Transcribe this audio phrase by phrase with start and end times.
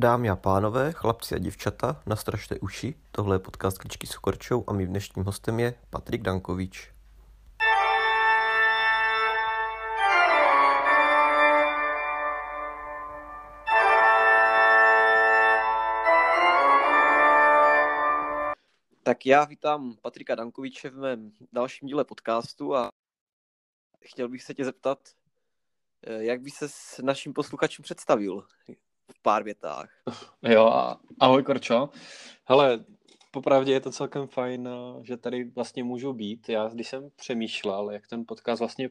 [0.00, 4.72] Dámy a pánové, chlapci a děvčata, nastražte uši, tohle je podcast Kličky s Okorčou a
[4.72, 6.92] mým dnešním hostem je Patrik Dankovič.
[19.02, 22.90] Tak já vítám Patrika Dankoviče v mém dalším díle podcastu a
[24.04, 24.98] chtěl bych se tě zeptat,
[26.02, 28.46] eh, jak by se s naším posluchačům představil
[29.10, 29.88] v pár větách.
[30.42, 31.88] Jo, ahoj Korčo.
[32.44, 32.84] Hele,
[33.30, 36.48] popravdě je to celkem fajn, eh, že tady vlastně můžu být.
[36.48, 38.90] Já, když jsem přemýšlel, jak ten podcast vlastně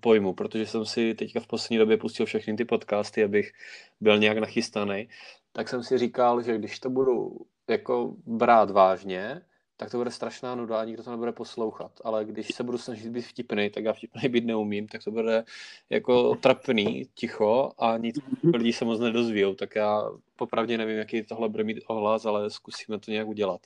[0.00, 3.52] pojmu, protože jsem si teďka v poslední době pustil všechny ty podcasty, abych
[4.00, 5.08] byl nějak nachystaný,
[5.52, 7.36] tak jsem si říkal, že když to budu
[7.68, 9.42] jako brát vážně,
[9.80, 11.92] tak to bude strašná nuda a nikdo to nebude poslouchat.
[12.04, 15.44] Ale když se budu snažit být vtipný, tak já vtipný být neumím, tak to bude
[15.90, 18.16] jako trapný, ticho a nic
[18.54, 19.54] lidí se moc nedozvíjou.
[19.54, 23.60] Tak já popravdě nevím, jaký tohle bude mít ohlas, ale zkusíme to nějak udělat.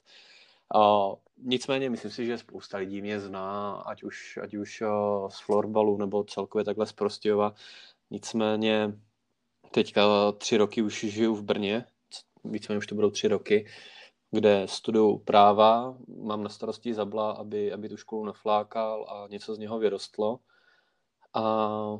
[0.74, 1.10] A
[1.42, 5.96] nicméně myslím si, že spousta lidí mě zná, ať už, ať už uh, z florbalu
[5.96, 7.54] nebo celkově takhle z Prostějova.
[8.10, 8.92] Nicméně
[9.70, 11.84] teďka tři roky už žiju v Brně,
[12.44, 13.66] víceméně už to budou tři roky
[14.32, 19.58] kde studuju práva, mám na starosti Zabla, aby, aby tu školu neflákal a něco z
[19.58, 20.38] něho vyrostlo.
[21.34, 21.98] A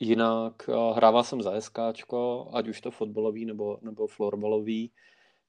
[0.00, 4.92] jinak hrával jsem za SKčko, ať už to fotbalový nebo, nebo florbalový.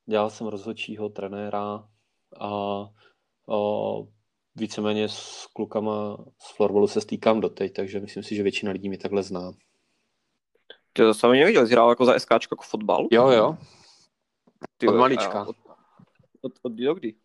[0.05, 1.87] Dělal jsem rozhodčího, trenéra
[2.39, 2.89] a, a
[4.55, 8.97] víceméně s klukama z florbalu se stýkám doteď, takže myslím si, že většina lidí mi
[8.97, 9.51] takhle zná.
[10.93, 13.07] Ty to sami neviděl, jsi hrál jako za SKčko jako fotbal?
[13.11, 13.57] Jo, jo.
[14.77, 15.45] Ty, od malička.
[15.47, 15.55] Od,
[16.41, 17.15] od, od kdy do kdy?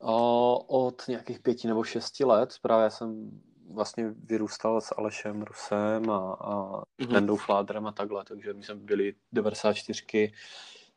[0.00, 2.54] O, od nějakých pěti nebo šesti let.
[2.62, 3.30] Právě jsem
[3.70, 7.12] vlastně vyrůstal s Alešem Rusem a, a mm-hmm.
[7.12, 10.32] Nendou Fládrem a takhle, takže my jsme byli 94,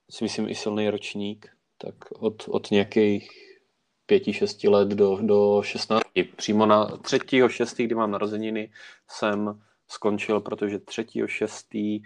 [0.09, 3.29] si myslím i silný ročník, tak od, od nějakých
[4.05, 6.03] pěti, šesti let do, do 16.
[6.35, 8.71] Přímo na třetího, šestý, kdy mám narozeniny,
[9.09, 12.01] jsem skončil, protože třetího, šestý,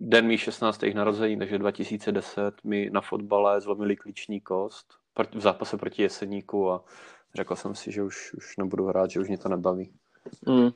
[0.00, 0.84] den mých 16.
[0.94, 4.94] narozenin, takže 2010, mi na fotbale zlomili klíční kost
[5.34, 6.84] v zápase proti Jeseníku a
[7.34, 9.92] řekl jsem si, že už, už nebudu hrát, že už mě to nebaví.
[10.46, 10.70] Mm.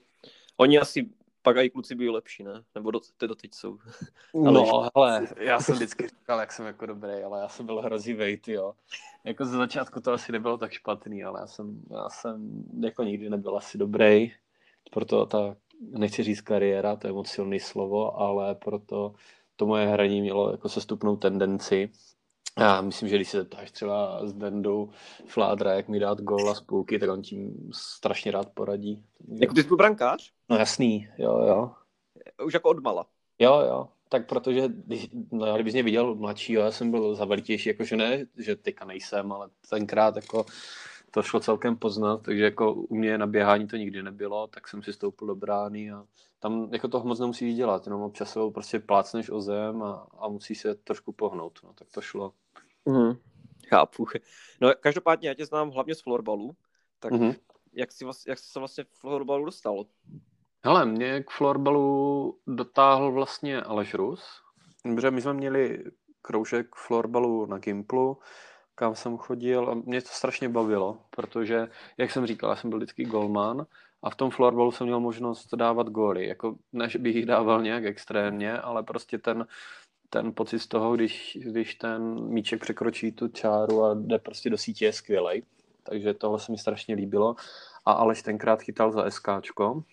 [0.57, 1.11] Oni asi
[1.43, 2.63] pak i kluci byli lepší, ne?
[2.75, 3.79] Nebo do, ty doteď jsou.
[4.35, 8.37] no, ale já jsem vždycky říkal, jak jsem jako dobrý, ale já jsem byl hrozivý,
[8.37, 8.75] ty jo.
[9.25, 13.31] Jako ze začátku to asi nebylo tak špatný, ale já jsem, já jsem jako nikdy
[13.31, 14.33] nebyl asi dobrý.
[14.91, 19.15] Proto ta nechci říct kariéra, to je moc silný slovo, ale proto
[19.57, 21.91] to moje hraní mělo jako sestupnou tendenci.
[22.59, 24.91] Já myslím, že když se zeptáš třeba s Dendou
[25.27, 29.05] Fládra, jak mi dát gól a z půlky, tak on tím strašně rád poradí.
[29.29, 30.33] Jako ty jsi byl brankář?
[30.49, 31.71] No jasný, jo, jo.
[32.45, 33.07] Už jako odmala?
[33.39, 33.89] Jo, jo.
[34.09, 37.97] Tak protože, když, no já kdybys mě viděl mladší, jo, já jsem byl zavalitější, jakože
[37.97, 40.47] ne, že teďka nejsem, ale tenkrát jako
[41.11, 44.83] to šlo celkem poznat, takže jako u mě na běhání to nikdy nebylo, tak jsem
[44.83, 46.07] si stoupil do brány a
[46.39, 50.61] tam jako toho moc nemusíš dělat, jenom občas prostě plácneš o zem a, a musíš
[50.61, 52.33] se trošku pohnout, no, tak to šlo.
[52.85, 53.13] Mm,
[53.69, 54.07] chápu.
[54.61, 56.57] No každopádně já tě znám hlavně z florbalu,
[56.99, 57.37] tak mm-hmm.
[57.73, 59.85] jak, jsi, jak jsi se vlastně v florbalu dostal?
[60.65, 64.23] Hele, mě k florbalu dotáhl vlastně Aleš Rus,
[64.83, 65.85] protože my jsme měli
[66.23, 68.19] kroužek florbalu na Gimplu,
[68.81, 71.69] kam jsem chodil a mě to strašně bavilo, protože,
[71.99, 73.67] jak jsem říkal, já jsem byl vždycky golman
[74.03, 76.27] a v tom florbalu jsem měl možnost dávat góly.
[76.27, 79.47] Jako, než bych jich dával nějak extrémně, ale prostě ten,
[80.11, 84.59] ten pocit z toho, když, když ten míček překročí tu čáru a jde prostě do
[84.59, 85.43] sítě, je skvělej.
[85.83, 87.37] Takže tohle se mi strašně líbilo.
[87.85, 89.85] A Aleš tenkrát chytal za SKčko,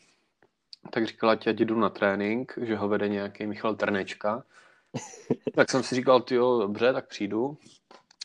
[0.92, 4.44] tak říkala, ať jdu na trénink, že ho vede nějaký Michal Trnečka.
[5.56, 7.58] tak jsem si říkal, jo, dobře, tak přijdu.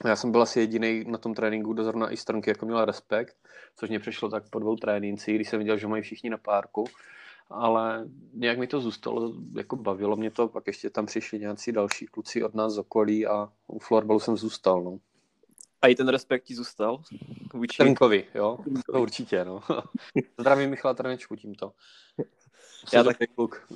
[0.05, 3.37] Já jsem byl asi jediný na tom tréninku, kdo zrovna i stránky jako měl respekt,
[3.77, 6.85] což mě přišlo tak po dvou trénincích, když jsem viděl, že mají všichni na párku,
[7.51, 12.07] ale nějak mi to zůstalo, jako bavilo mě to, pak ještě tam přišli nějací další
[12.07, 14.99] kluci od nás z okolí a u florbalu jsem zůstal, no.
[15.83, 17.03] A i ten respekt ti zůstal?
[17.55, 17.77] Vůči...
[17.77, 18.59] Trnkovi, jo,
[18.93, 19.61] to určitě, no.
[20.39, 21.73] Zdravím Michala Trnečku tímto.
[22.93, 23.69] Já tak kluk.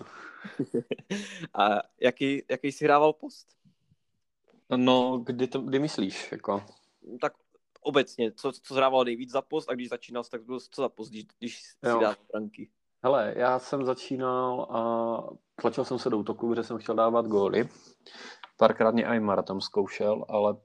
[1.55, 3.47] A jaký, jaký jsi hrával post?
[4.77, 6.33] No, kdy, to, kdy myslíš?
[6.33, 6.63] Jako?
[7.21, 7.33] Tak
[7.81, 11.09] obecně, co, co zhrával nejvíc za post a když začínal, tak bylo co za post,
[11.09, 12.71] když, když si dal branky?
[13.03, 14.83] Hele, já jsem začínal a
[15.61, 17.69] tlačil jsem se do útoku, protože jsem chtěl dávat góly.
[18.57, 20.57] Párkrát mě Aymara tam zkoušel, ale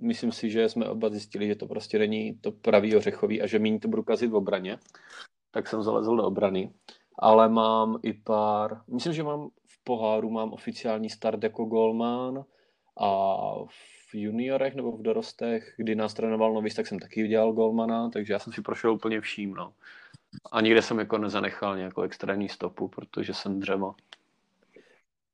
[0.00, 3.58] myslím si, že jsme oba zjistili, že to prostě není to pravý ořechový a že
[3.58, 4.78] méně to budu kazit v obraně.
[5.50, 6.74] Tak jsem zalezl do obrany.
[7.18, 12.44] Ale mám i pár, myslím, že mám v poháru mám oficiální start jako golman,
[13.00, 13.36] A
[14.10, 18.32] v juniorech nebo v dorostech, kdy nás trénoval Novis, tak jsem taky udělal golmana, takže
[18.32, 19.72] já jsem si prošel úplně vším, no.
[20.52, 23.94] A nikde jsem jako nezanechal nějakou extrémní stopu, protože jsem dřevo.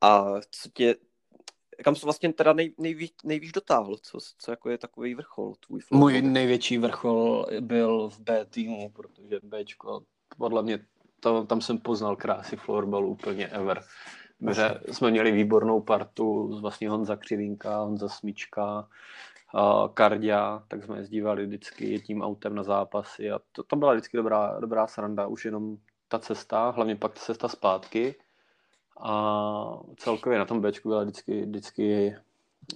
[0.01, 0.95] A co tě,
[1.85, 3.97] kam jsi vlastně teda nej, nejvíc, nejvíc dotáhl?
[3.97, 5.81] Co, co jako je takový vrchol tvůj?
[5.91, 10.03] Můj největší vrchol byl v B týmu, protože Bčko,
[10.39, 10.79] podle mě,
[11.21, 13.85] to, tam jsem poznal krásy florbalu úplně ever.
[14.51, 18.89] Že jsme měli výbornou partu, vlastně Honza Křivínka, Honza Smička,
[19.95, 24.61] Kardia, tak jsme jezdívali vždycky tím autem na zápasy a to, to byla vždycky dobrá,
[24.61, 25.77] dobrá sranda, už jenom
[26.09, 28.15] ta cesta, hlavně pak ta cesta zpátky.
[29.01, 32.17] A celkově na tom Bčku byla vždycky, vždycky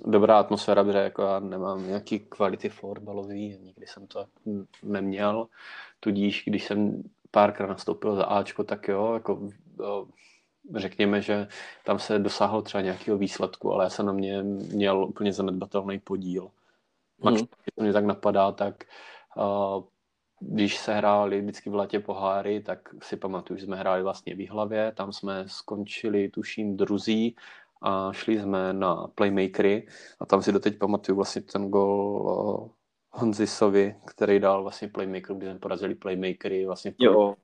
[0.07, 4.27] dobrá atmosféra, protože jako já nemám nějaký kvality florbalový, nikdy jsem to
[4.83, 5.47] neměl,
[6.01, 9.49] tudíž když jsem párkrát nastoupil za Ačko, tak jo, jako
[10.77, 11.49] řekněme, že
[11.85, 16.51] tam se dosáhlo třeba nějakého výsledku, ale já jsem na mě měl úplně zanedbatelný podíl.
[17.23, 17.47] Pak, mm.
[17.75, 18.85] to mě tak napadá, tak
[19.37, 19.85] uh,
[20.41, 24.49] když se hráli vždycky v letě poháry, tak si pamatuju, že jsme hráli vlastně v
[24.49, 27.37] hlavě, tam jsme skončili, tuším, druzí
[27.83, 29.87] a šli jsme na playmakery
[30.21, 32.71] a tam si doteď pamatuju vlastně ten gol
[33.11, 37.35] Honzisovi, který dal vlastně playmaker, kdy jsme porazili playmakery, vlastně jo.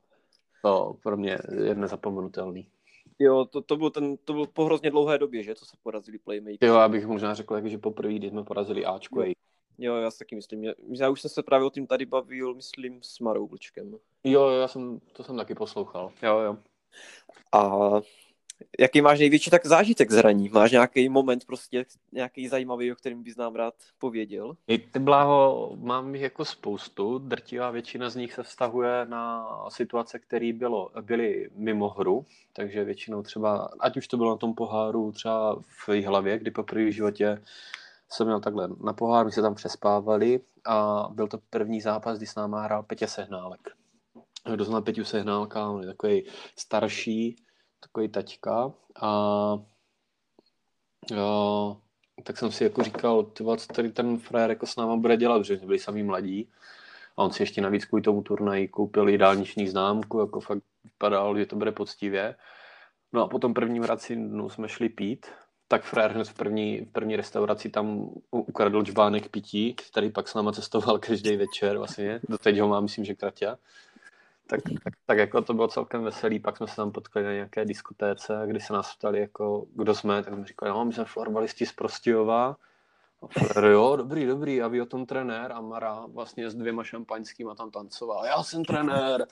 [0.62, 2.69] to pro mě je nezapomenutelný.
[3.19, 6.19] Jo, to, to, byl ten, to byl po hrozně dlouhé době, že, co se porazili
[6.19, 6.59] playmakery.
[6.63, 9.33] Jo, já bych možná řekl, že poprvé, kdy jsme porazili Ačko, jo.
[9.79, 10.65] Jo, já si taky myslím.
[10.65, 13.97] Já, já už jsem se právě o tím tady bavil, myslím, s Marou Vlčkem.
[14.25, 16.13] Jo, já jsem, to jsem taky poslouchal.
[16.23, 16.57] Jo, jo.
[17.53, 17.91] A
[18.79, 20.49] jaký máš největší tak zážitek z hraní?
[20.49, 24.56] Máš nějaký moment prostě, nějaký zajímavý, o kterém bys nám rád pověděl?
[24.67, 27.19] Ty bláho, mám jich jako spoustu.
[27.19, 33.23] Drtivá většina z nich se vztahuje na situace, které bylo, byly mimo hru, takže většinou
[33.23, 35.56] třeba, ať už to bylo na tom poháru třeba
[35.88, 37.43] v hlavě, kdy po v životě
[38.09, 42.26] jsem měl takhle na pohár, my se tam přespávali a byl to první zápas, kdy
[42.26, 43.70] s náma hrál Petě Sehnálek.
[44.50, 46.25] Kdo zná Peťu Sehnálka, on je takový
[46.59, 47.37] starší,
[47.87, 49.11] takový taťka a
[51.11, 51.77] jo,
[52.23, 55.56] tak jsem si jako říkal, co tady ten frajer jako s náma bude dělat, protože
[55.56, 56.49] byli sami mladí
[57.17, 61.38] a on si ještě navíc kvůli tomu turnaji koupil i dálniční známku, jako fakt vypadal,
[61.38, 62.35] že to bude poctivě.
[63.12, 65.27] No a potom prvním vrací dnu jsme šli pít
[65.69, 70.35] tak frér hned v první, v první restauraci tam ukradl čbánek pití, který pak s
[70.35, 72.21] náma cestoval každý večer vlastně.
[72.29, 73.59] Doteď ho má, myslím, že Kratia.
[74.47, 77.65] Tak, tak, tak, jako to bylo celkem veselý, pak jsme se tam potkali na nějaké
[77.65, 81.67] diskotéce, kdy se nás ptali, jako, kdo jsme, tak jsme říkali, no, my jsme florbalisti
[81.67, 82.57] z Prostějova.
[83.31, 87.55] Fler, jo, dobrý, dobrý, a vy o tom trenér a Mara vlastně s dvěma šampaňskýma
[87.55, 88.27] tam tancoval.
[88.27, 89.27] Já jsem trenér.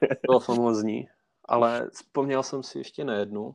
[0.00, 1.08] To bylo famozní.
[1.44, 3.54] Ale vzpomněl jsem si ještě na jednu,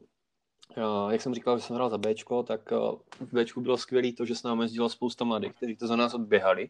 [1.10, 2.76] jak jsem říkal, že jsem hrál za Bčko, tak eh,
[3.20, 6.14] v Bčku bylo skvělé to, že s námi jezdila spousta mladých, kteří to za nás
[6.14, 6.70] odběhali.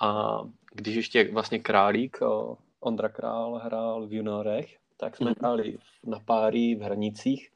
[0.00, 0.38] A
[0.72, 5.38] když ještě vlastně Králík, eh, Ondra Král hrál v juniorech, tak jsme mm-hmm.
[5.38, 7.50] hráli na páry v hranicích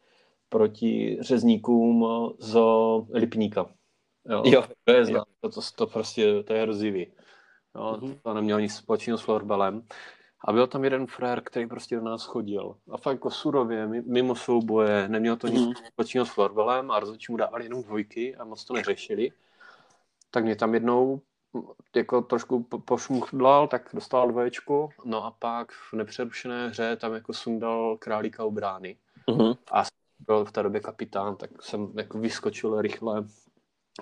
[0.48, 2.06] proti řezníkům
[2.38, 2.58] z
[3.12, 3.66] Lipníka.
[4.28, 4.64] Jo, jo.
[4.84, 7.06] To je znám, to, to, to, prostě, to je hrozivý.
[7.74, 8.18] Jo, mm-hmm.
[8.22, 9.82] To nemělo nic společného s florbalem.
[10.46, 12.76] A byl tam jeden frér, který prostě do nás chodil.
[12.90, 15.72] A fakt jako surově, mimo souboje, neměl to nic mm.
[15.74, 19.30] společného s florbelem a rozhodčí mu dávali jenom dvojky a moc to neřešili.
[20.30, 21.20] Tak mě tam jednou
[21.96, 27.96] jako trošku pošmuchdlal, tak dostal dvoječku, no a pak v nepřerušené hře tam jako sundal
[27.98, 28.96] králíka u brány.
[29.28, 29.56] Mm-hmm.
[29.72, 29.84] A
[30.26, 33.24] byl v té době kapitán, tak jsem jako vyskočil rychle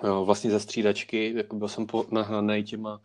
[0.03, 3.01] jo, vlastně ze střídačky, jako byl jsem nahnaný těma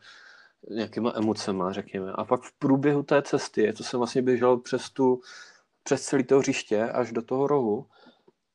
[0.70, 2.12] nějakýma emocema, řekněme.
[2.12, 5.20] A pak v průběhu té cesty, to jsem vlastně běžel přes tu,
[5.82, 7.86] přes celé to hřiště až do toho rohu,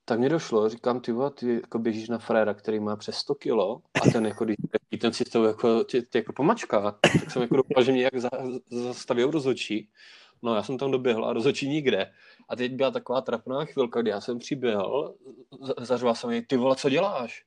[0.05, 3.81] tak mě došlo, říkám, ty, ty jako běžíš na fréra, který má přes 100 kilo
[4.01, 4.45] a ten jako,
[5.01, 8.17] ten si to jako, tě, tě jako pomačká, tak jsem jako doufal, že mě jak
[8.17, 8.29] za,
[8.69, 9.89] zastaví rozhodčí.
[10.41, 12.11] No já jsem tam doběhl a rozhodčí nikde.
[12.49, 15.15] A teď byla taková trapná chvilka, kdy já jsem přiběhl,
[15.79, 17.45] zařval jsem mi, ty vole, co děláš?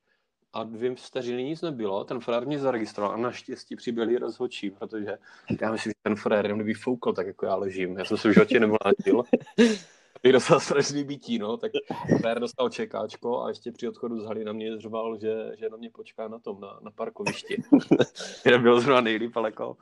[0.53, 5.19] a dvě vteřiny nic nebylo, ten frér mě zaregistroval a naštěstí přibyli rozhodčí, protože
[5.61, 7.99] já myslím, že ten frér jenom kdyby foukal, tak jako já ležím.
[7.99, 9.23] Já jsem se v životě nemlátil.
[10.27, 11.73] Bych dostal strašný bytí, no, tak
[12.21, 15.77] frér dostal čekáčko a ještě při odchodu z haly na mě řval, že, že na
[15.77, 17.63] mě počká na tom, na, na parkovišti.
[18.43, 19.77] Kde byl zrovna nejlíp, ale jako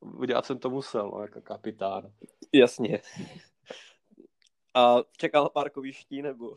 [0.00, 2.12] udělat jsem to musel, no, jako kapitán.
[2.52, 3.00] Jasně.
[4.74, 6.56] A čekal na parkovišti, nebo?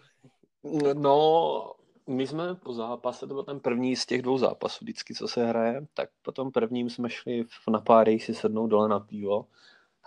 [0.94, 1.74] No,
[2.08, 5.46] my jsme po zápase, to byl ten první z těch dvou zápasů vždycky, co se
[5.46, 9.46] hraje, tak potom prvním jsme šli na pár si sednout dole na pivo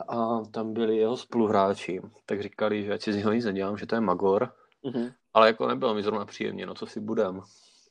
[0.09, 3.87] a tam byli jeho spoluhráči, tak říkali, že ať si z něho nic nedělám, že
[3.87, 5.15] to je Magor, mm-hmm.
[5.35, 7.41] ale jako nebylo mi zrovna příjemně, no co si budem.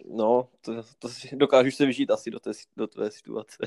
[0.06, 3.58] No, to, to si dokážu se vyžít asi do té, do tvé situace.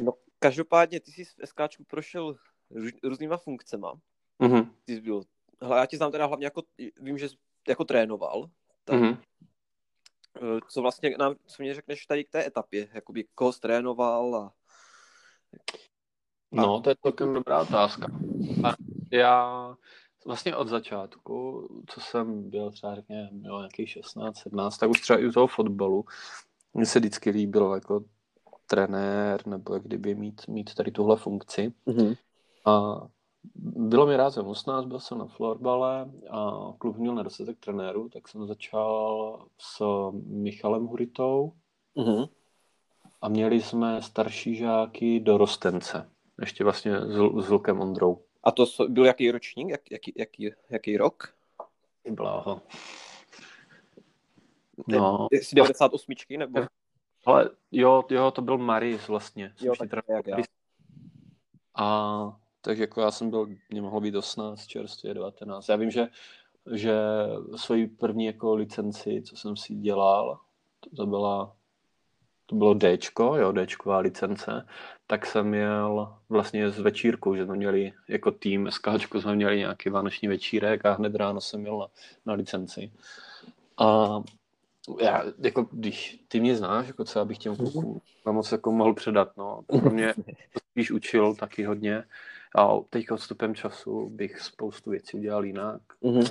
[0.00, 2.36] No, každopádně ty jsi v SKčku prošel
[2.70, 3.92] růz, různýma funkcema.
[4.38, 4.74] Mhm.
[4.84, 5.22] Ty jsi byl,
[5.62, 6.62] hele, já tě znám teda hlavně jako,
[7.00, 7.36] vím, že jsi
[7.68, 8.50] jako trénoval.
[8.84, 9.22] Tak, Mhm.
[10.36, 14.52] eh, Co vlastně nám, co mě řekneš tady k té etapě, jakoby koho trénoval a
[16.52, 18.06] No, to je celkem dobrá otázka.
[18.64, 18.72] A
[19.12, 19.74] já
[20.26, 25.18] vlastně od začátku, co jsem byl třeba řekněme, měl nějakých 16, 17, tak už třeba
[25.18, 26.04] i u toho fotbalu,
[26.74, 28.04] mně se vždycky líbilo jako
[28.66, 31.72] trenér, nebo jak kdyby mít, mít tady tuhle funkci.
[31.86, 32.14] Mhm.
[32.66, 33.00] A
[33.54, 38.28] bylo mi rád, jsem 18, byl jsem na florbale a klub měl nedostatek trenérů, tak
[38.28, 39.82] jsem začal s
[40.26, 41.52] Michalem Huritou
[41.96, 42.24] Mhm.
[43.22, 46.08] a měli jsme starší žáky do Rostence.
[46.40, 48.22] Ještě vlastně s, s Lukem Ondrou.
[48.44, 51.34] A to byl jaký ročník, jak, jaký, jaký, jaký rok?
[52.10, 52.62] Bláho.
[54.86, 56.60] No, Jestli 98 nebo?
[57.26, 59.54] ale jo, jo, to byl Maris vlastně.
[59.60, 60.36] Jo, tak jak já.
[61.74, 65.68] A takže jako já jsem byl, mě mohlo být 18, čerstvě 19.
[65.68, 66.08] Já vím, že,
[66.72, 66.94] že
[67.56, 70.40] svoji první jako licenci, co jsem si dělal,
[70.96, 71.56] to byla
[72.50, 74.66] to bylo Dčko, jo, Dčková licence,
[75.06, 79.90] tak jsem měl vlastně z večírku, že jsme měli jako tým SKčko jsme měli nějaký
[79.90, 81.86] vánoční večírek a hned ráno jsem měl na,
[82.26, 82.92] na licenci.
[83.78, 84.20] A
[85.00, 88.72] já, jako když ty mě znáš, jako co já bych těm klukům na moc jako
[88.72, 89.60] mohl předat, no.
[89.66, 92.04] Pro mě to spíš učil taky hodně
[92.56, 95.80] a teď odstupem času bych spoustu věcí udělal jinak.
[96.00, 96.22] Mhm.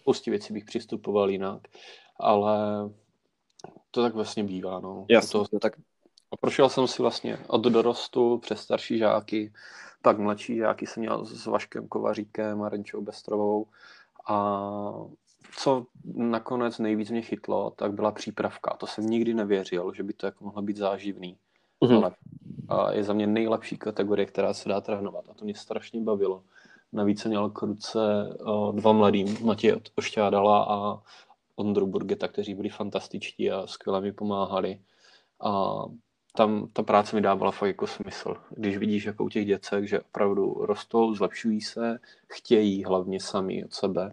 [0.00, 1.60] Spoustu věcí bych přistupoval jinak,
[2.20, 2.58] ale
[3.94, 5.06] to tak vlastně bývá, no.
[5.08, 5.76] Jasně, To, tak
[6.32, 9.52] a prošel jsem si vlastně od dorostu přes starší žáky,
[10.02, 13.66] pak mladší žáky jsem měl s Vaškem Kovaříkem a Renčou Bestrovou
[14.28, 14.62] a
[15.58, 18.76] co nakonec nejvíc mě chytlo, tak byla přípravka.
[18.76, 21.36] To jsem nikdy nevěřil, že by to jako mohlo být záživný.
[21.80, 21.96] Mhm.
[21.96, 22.12] Ale
[22.68, 26.42] a je za mě nejlepší kategorie, která se dá trénovat a to mě strašně bavilo.
[26.92, 27.98] Navíc jsem měl k ruce
[28.44, 31.02] o, dva mladý, Matěj Ošťádala a
[31.56, 34.80] Ondru Burgeta, kteří byli fantastičtí a skvěle mi pomáhali.
[35.40, 35.82] A
[36.36, 38.36] tam ta práce mi dávala fakt jako smysl.
[38.50, 41.98] Když vidíš jako u těch děcek, že opravdu rostou, zlepšují se,
[42.32, 44.12] chtějí hlavně sami od sebe,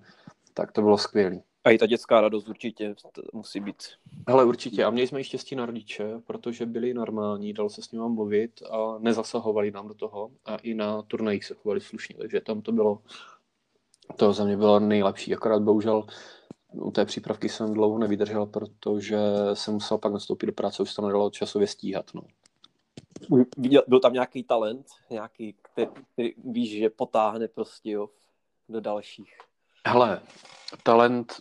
[0.53, 1.39] tak to bylo skvělé.
[1.63, 2.96] a i ta dětská radost určitě
[3.34, 3.84] musí být.
[4.27, 4.84] Hele, určitě.
[4.84, 8.62] A měli jsme i štěstí na rodiče, protože byli normální, dalo se s nimi mluvit
[8.69, 10.31] a nezasahovali nám do toho.
[10.46, 13.01] A i na turnajích se chovali slušně, takže tam to bylo,
[14.15, 15.36] to za mě bylo nejlepší.
[15.36, 16.03] Akorát bohužel
[16.74, 19.18] u té přípravky jsem dlouho nevydržel, protože
[19.54, 22.06] jsem musel pak nastoupit do práce, už se to nedalo časově stíhat.
[22.14, 22.22] No.
[23.58, 28.10] Viděl, byl tam nějaký talent, nějaký, který, který víš, že potáhne prostě jo,
[28.70, 29.38] do dalších.
[29.88, 30.22] Hele,
[30.84, 31.34] talent,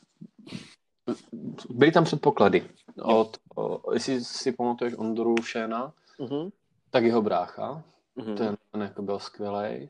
[1.71, 2.71] byly tam předpoklady.
[3.03, 6.51] Od, o, jestli si pamatuješ Ondru Šéna, Mhm.
[6.91, 7.83] tak jeho brácha,
[8.17, 8.37] Mhm.
[8.37, 9.89] ten, ten jako byl skvělej.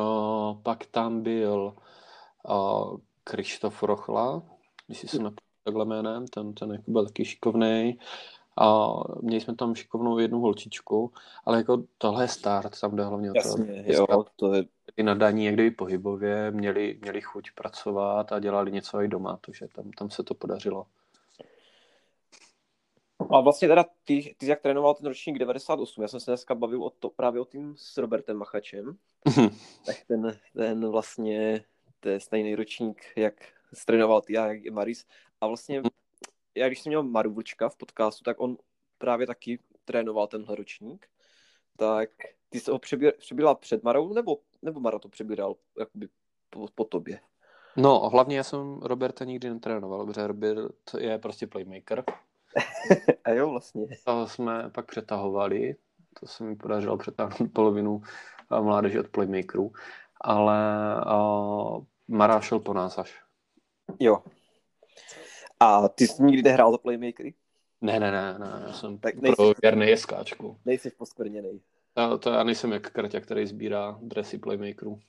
[0.00, 1.74] O, pak tam byl
[2.48, 2.96] o,
[3.30, 4.42] Krištof Rochla,
[4.88, 7.98] jestli se napojil takhle jménem, ten, ten jako byl taky šikovnej.
[8.60, 8.88] A
[9.22, 11.12] měli jsme tam šikovnou jednu holčičku,
[11.44, 15.02] ale jako tohle je start, tam jde hlavně o to, Jasně, jo, to je, ty
[15.02, 19.90] nadaní jak kdyby pohybově měli, měli chuť pracovat a dělali něco i doma, takže tam,
[19.90, 20.86] tam se to podařilo.
[23.30, 26.54] A vlastně teda ty, ty jsi jak trénoval ten ročník 98, já jsem se dneska
[26.54, 28.96] bavil o to, právě o tím s Robertem Machačem,
[29.86, 31.64] tak ten, ten vlastně,
[32.00, 33.34] to je stejný ročník, jak
[33.86, 35.06] trénoval ty a jak i Maris.
[35.40, 35.82] A vlastně,
[36.54, 38.56] já když jsem měl Maru Vlčka v podcastu, tak on
[38.98, 41.06] právě taky trénoval tenhle ročník.
[41.76, 42.10] Tak
[42.48, 46.08] ty jsi ho přebír, přebíral před Marou, nebo, nebo Mara to přebíral jakoby
[46.50, 47.20] po, po tobě?
[47.76, 52.04] No, hlavně já jsem Roberta nikdy netrénoval, protože Robert je prostě playmaker.
[53.24, 53.86] A jo, vlastně.
[54.04, 55.76] To jsme pak přetahovali,
[56.20, 58.02] to se mi podařilo přetáhnout polovinu
[58.52, 59.72] eh, mládeže od playmakerů,
[60.20, 60.60] ale
[61.06, 63.22] uh, Mara šel po nás až.
[64.00, 64.22] Jo.
[65.60, 67.34] A ty jsi nikdy nehrál za playmakery?
[67.80, 70.56] Ne, ne, ne, ne, já jsem Tak nejsi- pro věrný SKčku.
[70.64, 71.60] Nejsi poskvrněnej.
[71.96, 75.00] Já, to já nejsem jak Krťa, který sbírá dresy playmakerů.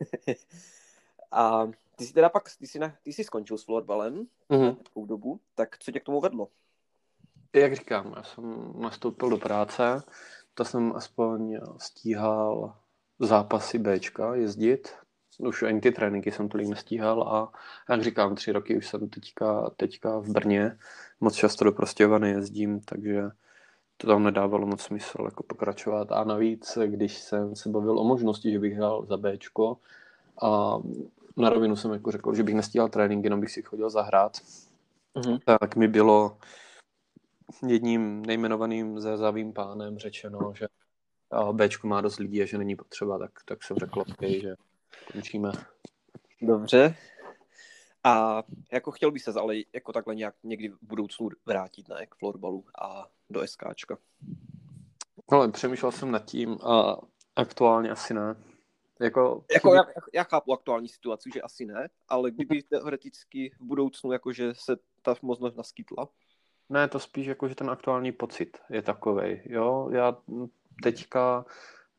[1.30, 4.74] A ty jsi teda pak, ty jsi, na, ty jsi skončil s florbalem Mhm.
[4.76, 6.48] takovou dobu, tak co tě k tomu vedlo?
[7.54, 10.02] Jak říkám, já jsem nastoupil do práce,
[10.54, 12.76] to jsem aspoň stíhal
[13.18, 14.94] zápasy Bčka jezdit.
[15.38, 17.52] Už ani ty tréninky jsem tolik nestíhal a
[17.90, 20.78] jak říkám, tři roky už jsem teďka, teďka v Brně.
[21.20, 23.22] Moc často do Prostějova nejezdím, takže
[23.96, 26.12] to tam nedávalo moc smysl jako pokračovat.
[26.12, 29.76] A navíc, když jsem se bavil o možnosti, že bych hrál za Bčko
[30.42, 30.78] a
[31.36, 34.32] na rovinu jsem jako řekl, že bych nestíhal tréninky, jenom bych si chodil zahrát,
[35.16, 35.40] mm-hmm.
[35.44, 36.36] tak mi bylo
[37.66, 40.66] jedním nejmenovaným zazavým pánem řečeno, že
[41.52, 44.54] Bčku má dost lidí a že není potřeba, tak, tak jsem řekl, okay, že
[45.12, 45.52] končíme.
[46.42, 46.96] Dobře.
[48.04, 52.14] A jako chtěl by se ale jako takhle nějak někdy v budoucnu vrátit ne, k
[52.14, 53.98] florbalu a do SKčka?
[55.28, 56.96] Ale přemýšlel jsem nad tím a
[57.36, 58.36] aktuálně asi ne.
[59.00, 59.82] Jako, jako já,
[60.14, 65.14] já chápu aktuální situaci, že asi ne, ale kdyby teoreticky v budoucnu jakože se ta
[65.22, 66.08] možnost naskytla.
[66.68, 69.40] Ne, to spíš jako, že ten aktuální pocit je takový.
[69.44, 70.16] Jo, já
[70.82, 71.44] teďka,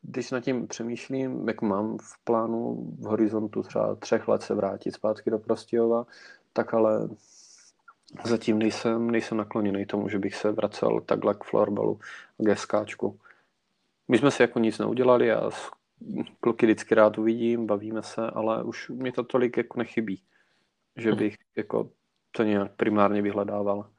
[0.03, 4.91] když nad tím přemýšlím, jak mám v plánu v horizontu třeba třech let se vrátit
[4.91, 6.05] zpátky do Prostějova,
[6.53, 7.09] tak ale
[8.25, 11.99] zatím nejsem, nejsem nakloněný tomu, že bych se vracel takhle k florbalu
[12.39, 13.19] a k SKčku.
[14.07, 15.49] My jsme si jako nic neudělali, já
[16.39, 20.21] kluky vždycky rád uvidím, bavíme se, ale už mi to tolik jako nechybí,
[20.95, 21.17] že mhm.
[21.19, 21.89] bych jako
[22.31, 23.89] to nějak primárně vyhledával.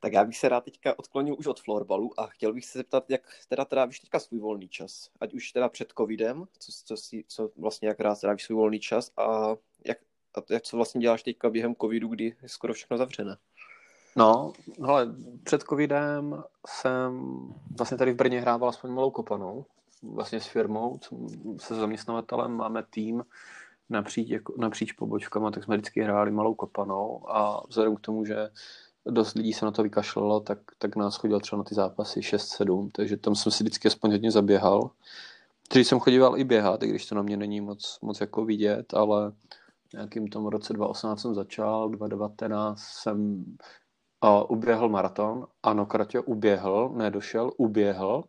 [0.00, 3.10] Tak já bych se rád teďka odklonil už od florbalu a chtěl bych se zeptat,
[3.10, 5.10] jak teda trávíš teďka svůj volný čas.
[5.20, 8.80] Ať už teda před covidem, co, co, si, co vlastně jak rád trávíš svůj volný
[8.80, 9.98] čas a jak,
[10.34, 13.36] a jak co vlastně děláš teďka během covidu, kdy je skoro všechno zavřené.
[14.16, 14.52] No,
[14.82, 15.14] ale
[15.44, 17.28] před covidem jsem
[17.78, 19.64] vlastně tady v Brně hrával aspoň malou kopanou,
[20.02, 21.00] vlastně s firmou,
[21.60, 23.24] se zaměstnavatelem máme tým
[23.88, 28.48] napříč, jako, napříč pobočkama, tak jsme vždycky hráli malou kopanou a vzhledem k tomu, že
[29.06, 32.90] dost lidí se na to vykašlalo, tak, tak nás chodil třeba na ty zápasy 6-7,
[32.92, 34.90] takže tam jsem si vždycky aspoň hodně zaběhal.
[35.72, 38.94] Když jsem chodíval i běhat, i když to na mě není moc, moc jako vidět,
[38.94, 39.32] ale
[39.92, 43.44] nějakým tom roce 2018 jsem začal, 2019 jsem
[44.24, 45.46] uh, uběhl maraton.
[45.62, 48.24] Ano, Kratě, uběhl, nedošel, uběhl.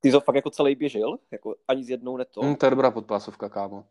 [0.00, 1.16] Ty to fakt jako celý běžel?
[1.30, 2.40] Jako ani z jednou neto?
[2.40, 3.84] Hmm, to je dobrá podpásovka, kámo.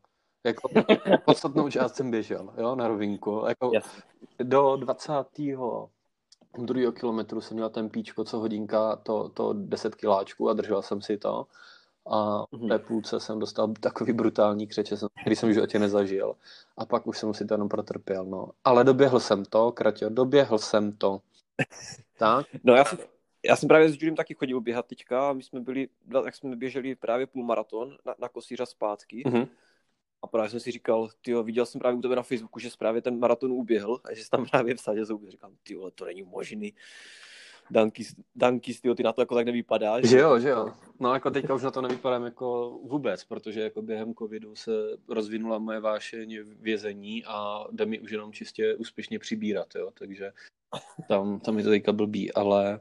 [0.44, 0.70] Jako
[1.26, 3.44] podstatnou část jsem běžel, jo, na rovinku.
[3.48, 3.86] Jako yes.
[4.44, 5.14] Do 20
[6.58, 11.02] druhého kilometru jsem měl ten píčko, co hodinka, to, to 10 kiláčků a držel jsem
[11.02, 11.48] si to.
[12.12, 16.36] A v té půlce jsem dostal takový brutální křeče, který jsem v životě nezažil.
[16.78, 18.50] A pak už jsem si to jenom protrpěl, no.
[18.64, 21.22] Ale doběhl jsem to, Kratě, doběhl jsem to.
[22.18, 22.46] tak?
[22.64, 23.00] No já jsem,
[23.46, 25.88] já jsem právě s Juliem taky chodil běhat teďka my jsme byli,
[26.26, 29.24] jak jsme běželi právě půlmaraton na, na kosířa zpátky.
[29.26, 29.48] Mm-hmm.
[30.24, 32.78] A právě jsem si říkal, ty viděl jsem právě u tebe na Facebooku, že jsi
[32.78, 35.32] právě ten maraton uběhl a že jsi tam právě v sadě zouby.
[35.32, 36.74] Říkám, ty to není možný.
[37.72, 40.02] Dankis, Dankis ty na to jako tak nevypadá.
[40.02, 40.74] Že jo, že jo.
[41.00, 44.72] No jako teďka už na to nevypadám jako vůbec, protože jako během covidu se
[45.10, 50.32] rozvinula moje vášeň vězení a jde mi už jenom čistě úspěšně přibírat, jo, takže
[51.08, 52.80] tam, tam je to teďka blbý, ale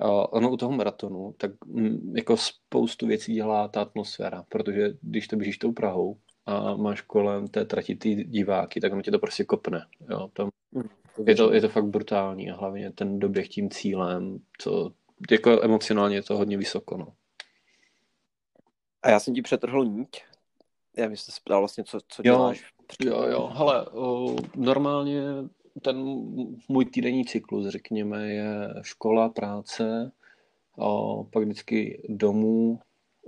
[0.00, 5.28] uh, ono u toho maratonu, tak m, jako spoustu věcí dělá ta atmosféra, protože když
[5.28, 9.18] to běžíš tou Prahou, a máš kolem té trati ty diváky, tak on tě to
[9.18, 9.86] prostě kopne.
[10.10, 10.28] Jo?
[10.32, 10.88] Tam hmm,
[11.26, 14.92] je, to, je to fakt brutální a hlavně ten doběh tím cílem, co,
[15.30, 16.96] jako emocionálně je to hodně vysoko.
[16.96, 17.12] No.
[19.02, 20.22] A já jsem ti přetrhl níť.
[20.96, 22.64] Já bych se ptal vlastně, co, co děláš.
[23.04, 25.22] Jo, jo, hele, o, normálně
[25.82, 25.96] ten
[26.68, 30.12] můj týdenní cyklus, řekněme, je škola, práce,
[30.78, 32.80] o, pak vždycky domů,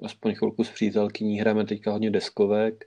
[0.03, 2.85] aspoň chvilku s přítelkyní, hrajeme teďka hodně deskovek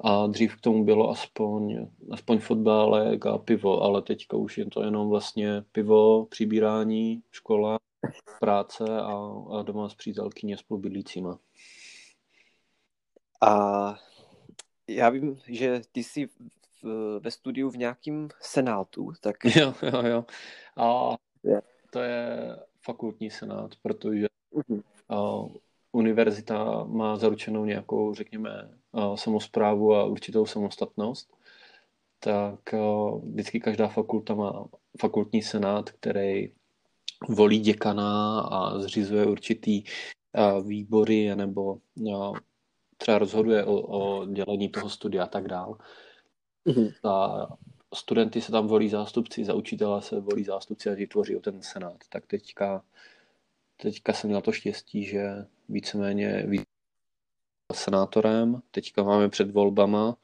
[0.00, 4.82] a dřív k tomu bylo aspoň, aspoň fotbálek a pivo, ale teďka už je to
[4.82, 7.78] jenom vlastně pivo, přibírání, škola,
[8.40, 11.38] práce a, a doma s přítelkyní a spolubydlícíma.
[13.40, 13.94] A
[14.88, 16.28] já vím, že ty jsi
[16.82, 19.36] v, ve studiu v nějakém senátu, tak...
[19.56, 20.24] Jo, jo, jo.
[20.76, 21.16] A
[21.90, 22.38] to je
[22.80, 24.82] fakultní senát, protože uh-huh.
[25.08, 25.48] a,
[25.94, 28.70] univerzita má zaručenou nějakou, řekněme,
[29.14, 31.34] samozprávu a určitou samostatnost,
[32.18, 32.60] tak
[33.22, 34.68] vždycky každá fakulta má
[35.00, 36.52] fakultní senát, který
[37.28, 39.84] volí děkana a zřizuje určitý
[40.66, 41.78] výbory nebo
[42.96, 45.78] třeba rozhoduje o, o dělení toho studia a tak dál.
[46.66, 47.10] Mm-hmm.
[47.10, 47.46] A
[47.94, 51.96] studenty se tam volí zástupci, za učitele se volí zástupci a tvoří ten senát.
[52.08, 52.84] Tak teďka,
[53.76, 56.46] teďka jsem měl to štěstí, že víceméně
[57.72, 60.16] senátorem, teďka máme před volbama,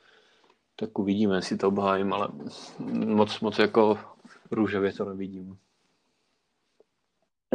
[0.77, 2.29] tak uvidíme, jestli to obhájím, ale
[3.05, 3.99] moc, moc jako
[4.51, 5.59] růžově to nevidím.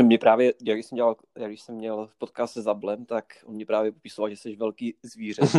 [0.04, 3.91] Mě právě, jak jsem, dělal, jak jsem měl podcast se Zablem, tak on mě právě
[3.91, 5.41] popisoval, že jsi velký zvíře.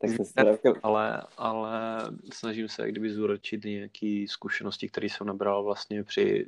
[0.00, 2.00] tak zvíře, ale, ale
[2.32, 6.46] snažím se kdyby zúročit nějaké zkušenosti, které jsem nabral vlastně při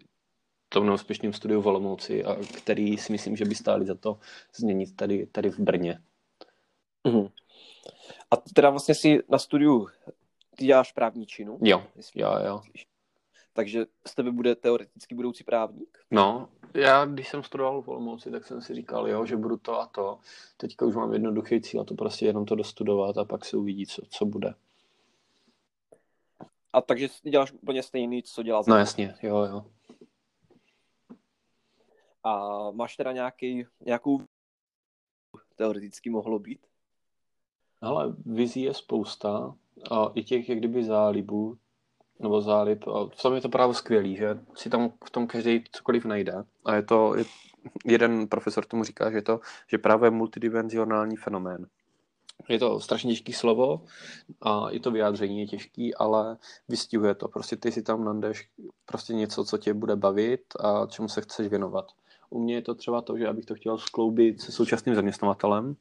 [0.75, 4.19] tom neúspěšném studiu v Olomouci a který si myslím, že by stáli za to
[4.57, 5.99] změnit tady, tady v Brně.
[7.05, 7.29] Mm.
[8.31, 9.87] A teda vlastně si na studiu
[10.57, 11.59] ty děláš právničinu?
[11.63, 11.83] Jo,
[12.15, 12.63] jo, jo.
[13.53, 15.99] Takže z tebe bude teoreticky budoucí právník?
[16.11, 19.81] No, já když jsem studoval v Olomouci, tak jsem si říkal, jo, že budu to
[19.81, 20.19] a to.
[20.57, 23.87] Teďka už mám jednoduchý cíl a to prostě jenom to dostudovat a pak se uvidí,
[23.87, 24.55] co, co bude.
[26.73, 29.65] A takže děláš úplně stejný, co dělá No jasně, jo, jo.
[32.25, 34.21] A máš teda nějaký, nějakou
[35.57, 36.67] teoreticky mohlo být?
[37.81, 39.55] Ale vizí je spousta
[39.91, 41.59] a i těch, jak kdyby zálibů,
[42.19, 42.89] nebo zálib.
[42.89, 46.45] A tom je to právě skvělý, že si tam v tom každý cokoliv najde.
[46.65, 47.25] A je to, je,
[47.85, 51.67] jeden profesor tomu říká, že je to, že právě multidimenzionální fenomén.
[52.49, 53.85] Je to strašně těžký slovo
[54.41, 56.37] a i to vyjádření je těžký, ale
[56.69, 57.29] vystihuje to.
[57.29, 58.49] Prostě ty si tam nandeš
[58.85, 61.93] prostě něco, co tě bude bavit a čemu se chceš věnovat.
[62.35, 65.77] U mě je to třeba to, že abych to chtěl skloubit se současným zaměstnavatelem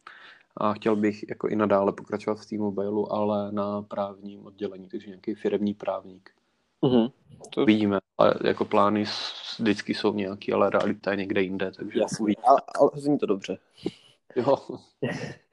[0.58, 5.36] a chtěl bych jako i nadále pokračovat v T-Mobile, ale na právním oddělení, takže nějaký
[5.36, 6.32] firmní právník.
[6.84, 7.12] Mm-hmm.
[7.50, 7.66] To...
[7.66, 9.06] Vidíme, ale jako plány
[9.60, 13.58] vždycky jsou nějaký, ale realita je někde jinde, takže Jasný, ale, ale zní to dobře.
[14.36, 14.58] Jo.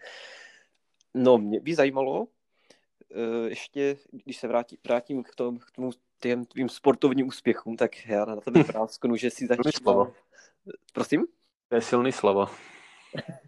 [1.14, 2.26] no, mě by zajímalo,
[3.10, 8.06] eh, ještě, když se vrátí, vrátím k tomu, k tomu těm tvým sportovním úspěchům, tak
[8.06, 10.12] já na tebe prásknu, že si začal...
[10.92, 11.26] Prosím?
[11.68, 12.46] To je silný slovo.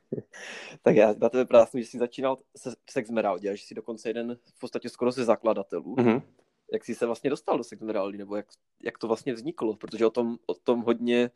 [0.82, 4.38] tak já na tebe prásknu, že jsi začínal se, v Sexmeraldě, že jsi dokonce jeden
[4.56, 5.96] v podstatě skoro ze zakladatelů.
[5.96, 6.22] Mm-hmm.
[6.72, 8.46] Jak jsi se vlastně dostal do Sexmeraldy, nebo jak,
[8.82, 11.30] jak to vlastně vzniklo, protože o tom, o tom hodně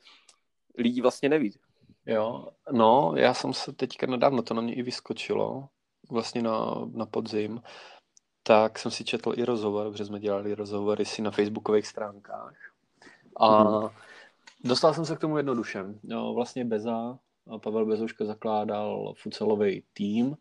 [0.79, 1.59] lidí vlastně neví.
[2.07, 5.69] Jo, no, já jsem se teďka nedávno, to na mě i vyskočilo,
[6.11, 7.63] vlastně na, na podzim,
[8.43, 12.55] tak jsem si četl i rozhovor, protože jsme dělali rozhovory si na facebookových stránkách.
[13.37, 13.93] A mm-hmm.
[14.65, 15.85] Dostal jsem se k tomu jednoduše.
[16.05, 17.19] Jo, vlastně Beza,
[17.63, 20.37] Pavel Bezouška zakládal futsalový tým,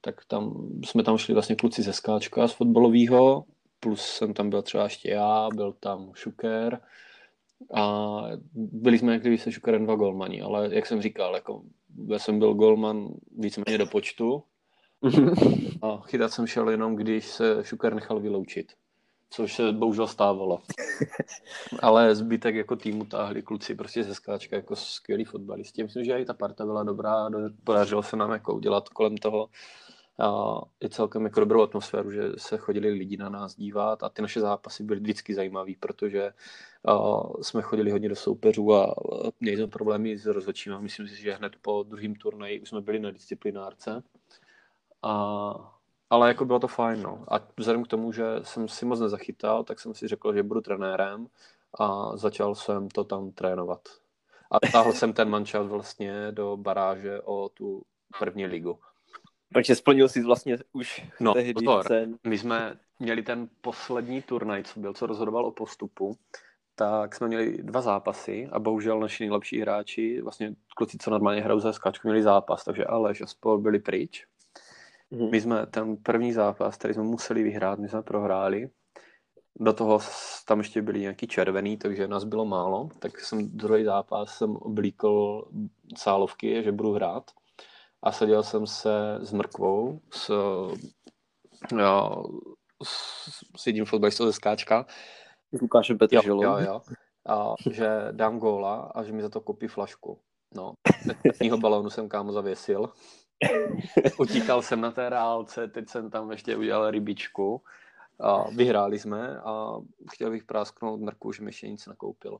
[0.00, 3.44] tak tam jsme tam šli vlastně kluci ze skáčka z fotbalového,
[3.80, 6.80] plus jsem tam byl třeba ještě já, byl tam Šuker
[7.74, 8.22] a
[8.54, 11.62] byli jsme kdyby se Šukerem dva golmani, ale jak jsem říkal, jako
[12.08, 14.42] já jsem byl golman víceméně do počtu
[15.82, 18.72] a chytat jsem šel jenom, když se Šuker nechal vyloučit
[19.30, 20.58] což se bohužel stávalo.
[21.82, 25.82] Ale zbytek jako týmu táhli kluci prostě ze skáčka jako skvělí fotbalisti.
[25.82, 27.28] Myslím, že i ta parta byla dobrá,
[27.64, 29.48] podařilo se nám jako udělat kolem toho
[30.18, 34.22] a i celkem jako dobrou atmosféru, že se chodili lidi na nás dívat a ty
[34.22, 36.32] naše zápasy byly vždycky zajímavé, protože
[37.42, 38.94] jsme chodili hodně do soupeřů a
[39.40, 40.80] měli jsme problémy s rozhodčíma.
[40.80, 44.02] Myslím si, že hned po druhém turnaji už jsme byli na disciplinárce
[45.02, 45.75] a
[46.10, 47.24] ale jako bylo to fajn, no.
[47.28, 50.60] A vzhledem k tomu, že jsem si moc nezachytal, tak jsem si řekl, že budu
[50.60, 51.26] trenérem
[51.80, 53.80] a začal jsem to tam trénovat.
[54.50, 57.82] A táhl jsem ten mančat vlastně do baráže o tu
[58.18, 58.78] první ligu.
[59.52, 61.86] Takže splnil jsi vlastně už no, tehdy pozor.
[62.24, 66.16] My jsme měli ten poslední turnaj, co byl, co rozhodoval o postupu,
[66.74, 71.60] tak jsme měli dva zápasy a bohužel naši nejlepší hráči, vlastně kluci, co normálně hrajou
[71.60, 74.26] za skáčku, měli zápas, takže Aleš a spol byli pryč
[75.12, 75.30] Mm-hmm.
[75.30, 78.70] My jsme ten první zápas, který jsme museli vyhrát, my jsme prohráli.
[79.60, 79.98] Do toho
[80.46, 82.88] tam ještě byli nějaký červený, takže nás bylo málo.
[82.98, 85.44] Tak jsem druhý zápas jsem oblíkl
[85.96, 87.30] sálovky, že budu hrát.
[88.02, 90.30] A seděl jsem se s mrkvou, s,
[91.78, 92.24] jo,
[92.82, 92.90] s,
[93.56, 94.86] s jedním fotbalistou ze skáčka.
[95.52, 96.42] S Lukášem Petrželou.
[96.42, 96.80] Jo, jo, jo.
[97.28, 100.20] A že dám góla a že mi za to kopí flašku.
[100.54, 100.72] No,
[101.22, 102.88] prvního balónu jsem kámo zavěsil.
[104.18, 107.62] Utíkal jsem na té reálce, teď jsem tam ještě udělal rybičku.
[108.20, 109.76] A vyhráli jsme a
[110.12, 112.38] chtěl bych prásknout Mrku, že mi ještě nic nakoupil.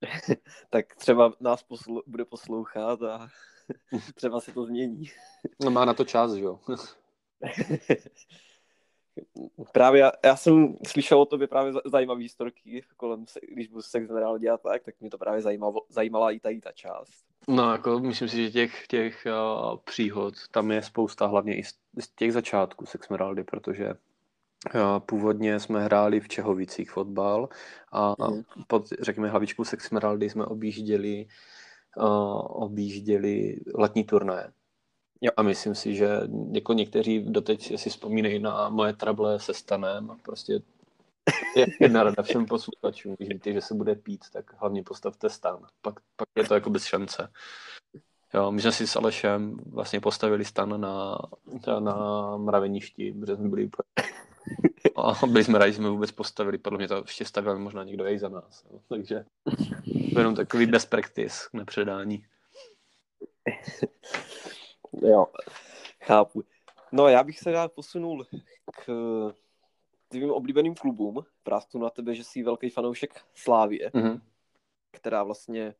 [0.70, 3.28] tak třeba nás poslu- bude poslouchat a
[4.14, 5.10] třeba se to změní.
[5.64, 6.60] no má na to čas, že jo?
[9.72, 14.38] právě já, já, jsem slyšel o tobě právě zajímavé historky kolem, když byl sex generál
[14.38, 17.27] dělat tak, tak mě to právě zajímalo, zajímala i tady ta část.
[17.48, 21.74] No, jako myslím si, že těch, těch uh, příhod tam je spousta, hlavně i z,
[21.98, 27.48] z těch začátků Sexmeraldy, protože uh, původně jsme hráli v Čehovicích fotbal
[27.92, 28.42] a mm.
[28.66, 31.26] pod, řekněme, hlavičkou Sexmeraldy jsme objížděli,
[31.96, 34.52] uh, objížděli letní turné.
[35.20, 35.30] Jo.
[35.36, 36.08] A myslím si, že
[36.52, 40.60] jako někteří doteď si vzpomínají na moje trable se stanem a prostě
[41.80, 45.66] jedna rada všem posluchačům, když víte, že se bude pít, tak hlavně postavte stan.
[45.82, 47.32] Pak, pak je to jako bez šance.
[48.34, 51.18] Jo, my jsme si s Alešem vlastně postavili stan na,
[51.78, 54.08] na mraveništi, protože jsme byli úplně...
[54.96, 58.04] A byli jsme rádi, že jsme vůbec postavili, podle mě to ještě stavil možná někdo
[58.04, 58.64] jej za nás.
[58.72, 58.80] Jo.
[58.88, 59.24] Takže
[59.92, 62.24] jenom takový best practice k nepředání.
[65.02, 65.26] Jo,
[66.04, 66.42] chápu.
[66.92, 68.26] No já bych se rád posunul
[68.72, 68.86] k
[70.08, 71.24] tvým oblíbeným klubům.
[71.42, 74.20] Prástu na tebe, že jsi velký fanoušek Slávie, Mhm.
[74.90, 75.74] která vlastně,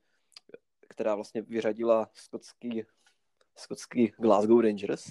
[0.88, 2.83] která vlastně vyřadila skotský,
[3.57, 5.05] skotský Glasgow Rangers.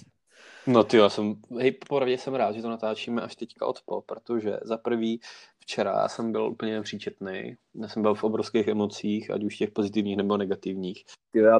[0.66, 4.58] No ty já jsem, hej, popravdě jsem rád, že to natáčíme až teďka odpol, protože
[4.62, 5.20] za prvý
[5.68, 9.70] včera já jsem byl úplně příčetný, já jsem byl v obrovských emocích, ať už těch
[9.70, 11.04] pozitivních nebo negativních.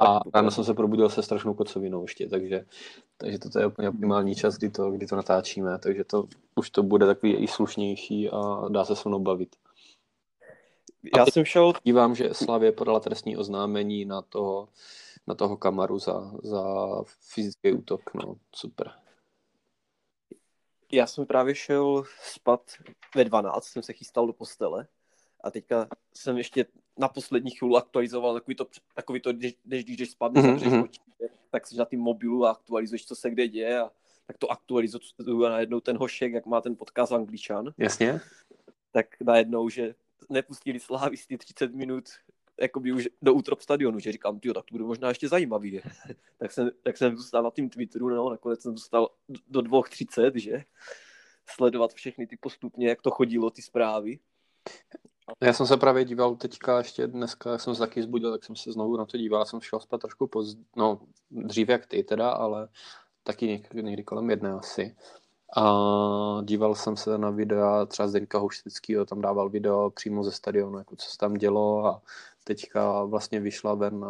[0.01, 2.65] A ráno jsem se probudil se strašnou kocovinou ještě, takže,
[3.17, 6.83] takže toto je úplně optimální čas, kdy to, kdy to natáčíme, takže to už to
[6.83, 9.57] bude takový i slušnější a dá se se mnou bavit.
[11.17, 14.69] já jsem šel Dívám, že Slavě podala trestní oznámení na toho,
[15.27, 16.65] na toho Kamaru za, za
[17.21, 18.91] fyzický útok, no super.
[20.93, 22.73] Já jsem právě šel spat
[23.15, 24.87] ve 12, jsem se chystal do postele
[25.45, 26.67] a teďka jsem ještě
[26.99, 30.71] na poslední chvíli aktualizoval takový to, takový to když, když, když spadneš Mhm, mm-hmm.
[30.71, 30.83] mhm.
[30.83, 31.01] oči,
[31.51, 33.91] tak jsi na tím mobilu a aktualizuješ, co se kde děje a
[34.27, 38.21] tak to aktualizuju a najednou ten hošek, jak má ten podcast Angličan, Jasně?
[38.93, 39.95] tak najednou, že
[40.31, 42.05] nepustili slávisty 30 minut
[42.61, 45.81] jakoby už do útrop stadionu, že říkám, tyjo, tak to bude možná ještě zajímavý.
[46.39, 49.09] tak, jsem, tak jsem zůstal na tím Twitteru, no, nakonec jsem zůstal
[49.49, 50.65] do 2.30, že?
[51.47, 54.19] Sledovat všechny ty postupně, jak to chodilo, ty zprávy.
[55.41, 58.57] Já jsem se právě díval teďka ještě dneska, jak jsem se taky zbudil, tak jsem
[58.57, 62.31] se znovu na to díval, jsem šel spát trošku pozdě, no dřív jak ty teda,
[62.31, 62.69] ale
[63.23, 64.97] taky někdy, někdy kolem jedné asi.
[65.57, 70.79] A díval jsem se na videa třeba Zdeňka Houštickýho, tam dával video přímo ze stadionu,
[70.79, 72.03] jako co se tam dělo a
[72.49, 74.05] teďka vlastně vyšla ven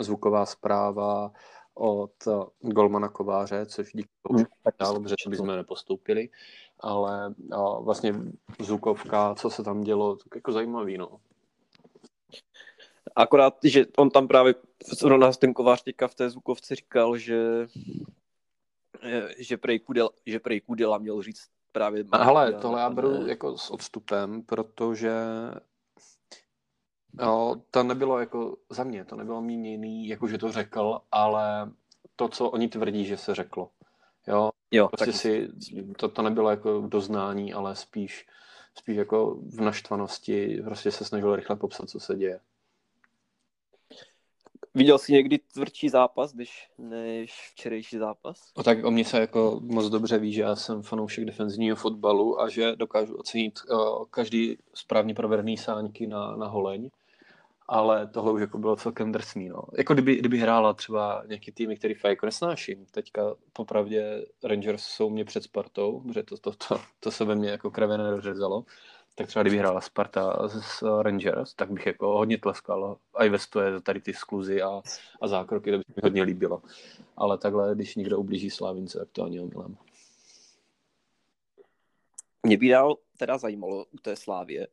[0.00, 1.32] zvuková zpráva
[1.74, 2.12] od
[2.60, 6.28] Golmana Kováře, což díky tomu tak dál, protože bychom nepostoupili,
[6.80, 8.14] ale a vlastně
[8.60, 11.20] zvukovka, co se tam dělo, tak jako zajímavý, no.
[13.16, 14.54] Akorát, že on tam právě,
[14.98, 17.66] zrovna ten kovář teďka v té zvukovce říkal, že
[19.38, 22.04] že prej Kudela, že prej Kudela měl říct právě...
[22.12, 25.12] Hele, tohle já beru jako s odstupem, protože
[27.20, 31.70] jo, to nebylo jako za mě, to nebylo míněný, jako že to řekl, ale
[32.16, 33.70] to, co oni tvrdí, že se řeklo.
[34.26, 35.20] Jo, jo prostě tak...
[35.20, 35.48] si,
[35.96, 38.26] to, to nebylo jako doznání, ale spíš,
[38.74, 42.40] spíš jako v naštvanosti, prostě se snažil rychle popsat, co se děje.
[44.74, 48.52] Viděl jsi někdy tvrdší zápas, než, než včerejší zápas?
[48.54, 52.40] O tak o mě se jako moc dobře ví, že já jsem fanoušek defenzivního fotbalu
[52.40, 56.90] a že dokážu ocenit uh, každý správně provedený sáňky na, na holeň,
[57.70, 59.48] ale tohle už jako bylo celkem drsný.
[59.48, 59.62] No.
[59.78, 62.86] Jako kdyby, kdyby hrála třeba nějaký týmy, který fakt jako nesnáším.
[62.90, 67.50] Teďka popravdě Rangers jsou mě před Spartou, protože to, to, to, to se ve mně
[67.50, 68.64] jako kreve nedořezalo
[69.14, 73.38] tak třeba kdyby hrála Sparta s Rangers, tak bych jako hodně tleskal a i ve
[73.38, 74.82] stoje tady ty skluzy a,
[75.20, 76.62] a zákroky, to by se mi hodně líbilo.
[77.16, 79.76] Ale takhle, když někdo ublíží Slávince, tak to ani omylem.
[82.42, 84.68] Mě by dál teda zajímalo u té Slávě,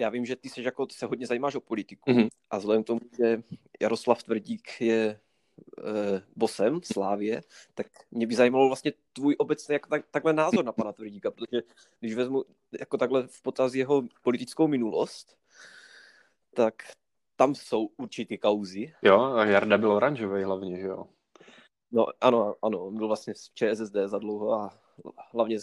[0.00, 2.28] já vím, že ty se jako se hodně zajímáš o politiku Mhm.
[2.50, 3.42] a vzhledem k tomu, že
[3.80, 5.20] Jaroslav Tvrdík je
[5.78, 7.42] e, bosem Slávě,
[7.74, 11.62] tak mě by zajímalo vlastně tvůj obecný jak, tak, takhle názor na pana Tvrdíka, protože
[12.00, 12.44] když vezmu
[12.80, 15.36] jako takhle v potaz jeho politickou minulost,
[16.54, 16.74] tak
[17.36, 18.92] tam jsou určitý kauzy.
[19.02, 21.06] Jo, a Jarda byl oranžový hlavně, že jo?
[21.92, 24.70] No ano, ano, on byl vlastně z ČSSD za dlouho a
[25.32, 25.58] hlavně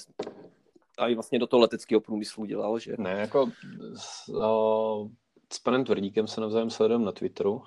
[0.98, 2.96] a i vlastně do toho leteckého průmyslu dělal, že?
[2.98, 3.52] Ne, jako
[3.96, 5.10] s, o,
[5.54, 7.62] s panem Tvrdíkem se navzájem sledujeme na Twitteru.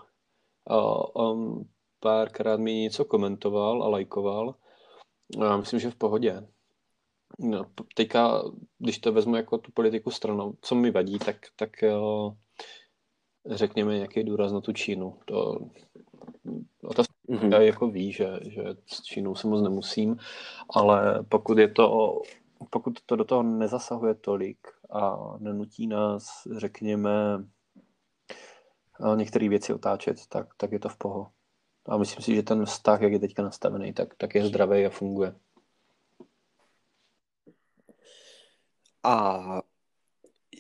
[0.71, 1.65] O, on
[2.01, 4.55] párkrát mi něco komentoval a lajkoval.
[5.39, 6.47] Já myslím, že v pohodě.
[7.39, 8.43] No, teďka,
[8.79, 12.37] když to vezmu jako tu politiku stranou, co mi vadí, tak, tak jo,
[13.47, 15.19] řekněme nějaký důraz na tu Čínu.
[15.25, 15.59] To,
[16.97, 17.53] to mm-hmm.
[17.53, 20.17] já jako ví, že, že s Čínou se moc nemusím,
[20.75, 22.19] ale pokud je to,
[22.71, 24.59] pokud to do toho nezasahuje tolik
[24.91, 27.45] a nenutí nás, řekněme,
[29.15, 31.33] některé věci otáčet, tak, tak je to v poho.
[31.89, 34.91] A myslím si, že ten vztah, jak je teďka nastavený, tak, tak je zdravý a
[34.91, 35.35] funguje.
[39.03, 39.60] A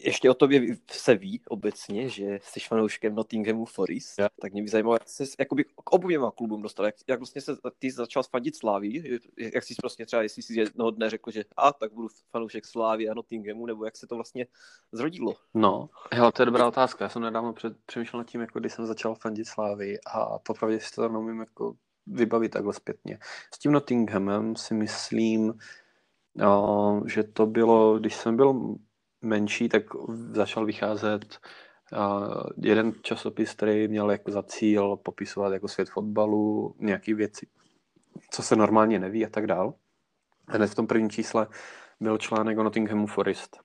[0.05, 4.29] ještě o tobě se ví obecně, že jsi fanouškem Nottinghamu Forest, ja.
[4.41, 7.57] tak mě by zajímalo, jak jsi jakoby k oběma klubům dostal, jak, jak vlastně se
[7.79, 11.73] ty začal fandit Slávy, jak jsi prostě třeba, jestli jsi jednoho dne řekl, že a
[11.73, 14.47] tak budu fanoušek Slávy a Nottinghamu, nebo jak se to vlastně
[14.93, 15.37] zrodilo?
[15.55, 18.73] No, hele, to je dobrá otázka, já jsem nedávno před, přemýšlel nad tím, jako když
[18.73, 21.75] jsem začal fandit Slávy a popravdě si to neumím jako
[22.07, 23.19] vybavit takhle zpětně.
[23.55, 25.55] S tím Nottinghamem si myslím,
[26.35, 28.77] no, že to bylo, když jsem byl
[29.22, 29.83] menší, tak
[30.33, 31.38] začal vycházet
[31.92, 37.46] uh, jeden časopis, který měl jako za cíl popisovat jako svět fotbalu, nějaké věci,
[38.30, 39.74] co se normálně neví a tak dál.
[40.48, 41.46] Hned v tom prvním čísle
[42.00, 43.56] byl článek o Nottinghamu Forest.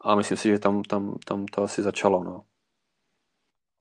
[0.00, 2.44] A myslím si, že tam, tam, tam to asi začalo, no.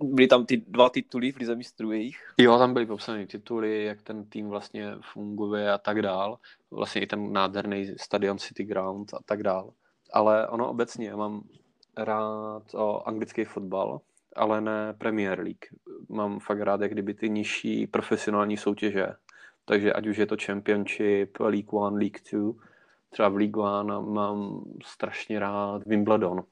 [0.01, 2.33] Byly tam ty dva tituly v Lize mistrů jejich?
[2.37, 6.39] Jo, tam byly popsané tituly, jak ten tým vlastně funguje a tak dál.
[6.71, 9.73] Vlastně i ten nádherný stadion City Ground a tak dál.
[10.13, 11.43] Ale ono obecně, já mám
[11.97, 14.01] rád o, anglický fotbal,
[14.35, 15.65] ale ne Premier League.
[16.09, 19.07] Mám fakt rád, jak kdyby ty nižší profesionální soutěže.
[19.65, 22.53] Takže ať už je to Championship, League One, League Two,
[23.09, 26.43] třeba v League One mám strašně rád Wimbledon,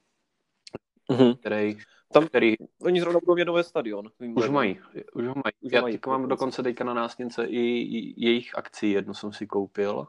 [1.11, 1.33] Mhm.
[1.35, 1.77] který,
[2.13, 4.09] Tam- který Oni zrovna budou mít nový stadion.
[4.35, 4.79] už ho mají,
[5.13, 5.53] už ho mají.
[5.61, 6.63] Už Já mají, mám dokonce.
[6.63, 10.07] teďka na nástěnce i, i jejich akci, jednu jsem si koupil.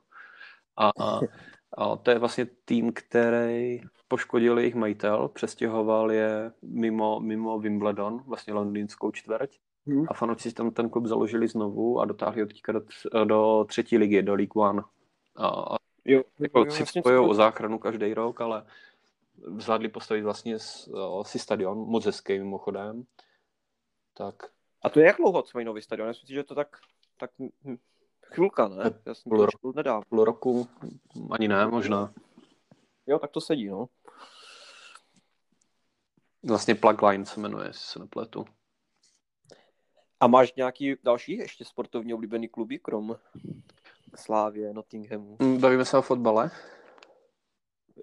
[0.77, 1.21] A, a,
[1.75, 8.53] a to je vlastně tým, který poškodil jejich majitel, přestěhoval je mimo, mimo Wimbledon, vlastně
[8.53, 9.59] londýnskou čtvrť.
[9.87, 10.07] Mhm.
[10.09, 12.81] A fanoušci tam ten klub založili znovu a dotáhli ho teďka do,
[13.25, 14.83] do třetí ligy, do League One.
[15.37, 18.67] A, a Jo, jako jo, si jasně, spojují o záchranu každý rok, ale
[19.57, 20.59] zvládli postavit vlastně
[21.23, 23.05] si stadion, moc hezký mimochodem.
[24.15, 24.35] Tak
[24.83, 26.07] A to je jak dlouho, co mají nový stadion?
[26.07, 26.77] Já myslím, si, že to tak,
[27.19, 27.77] tak hm,
[28.35, 29.01] chvilka, ne?
[29.07, 29.75] Já jsem Půl to roku.
[30.09, 30.69] půl roku,
[31.31, 32.13] ani ne, možná.
[33.07, 33.87] Jo, tak to sedí, no.
[36.49, 38.45] Vlastně Plugline se jmenuje, jestli se nepletu.
[40.21, 43.17] A máš nějaký další ještě sportovně oblíbený kluby, krom
[44.17, 45.37] Slávě, Nottinghamu?
[45.41, 46.51] Mm, Bavíme se o fotbale.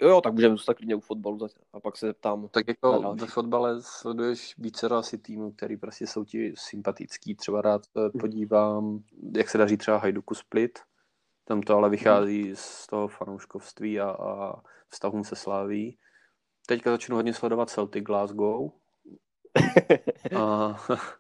[0.02, 1.60] Jo, jo, tak můžeme zůstat klidně u fotbalu zase.
[1.74, 2.48] a pak se zeptám.
[2.48, 7.36] Tak jako ve fotbale sleduješ více asi týmů, který prostě jsou ti sympatický.
[7.36, 9.04] Třeba rád eh, podívám,
[9.36, 10.80] jak se daří třeba Hajduku Split.
[11.46, 15.98] Tam to ale vychází z toho fanouškovství a, a vztahům se sláví.
[16.66, 18.72] Teďka začnu hodně sledovat Celtic Glasgow.
[20.38, 20.76] a,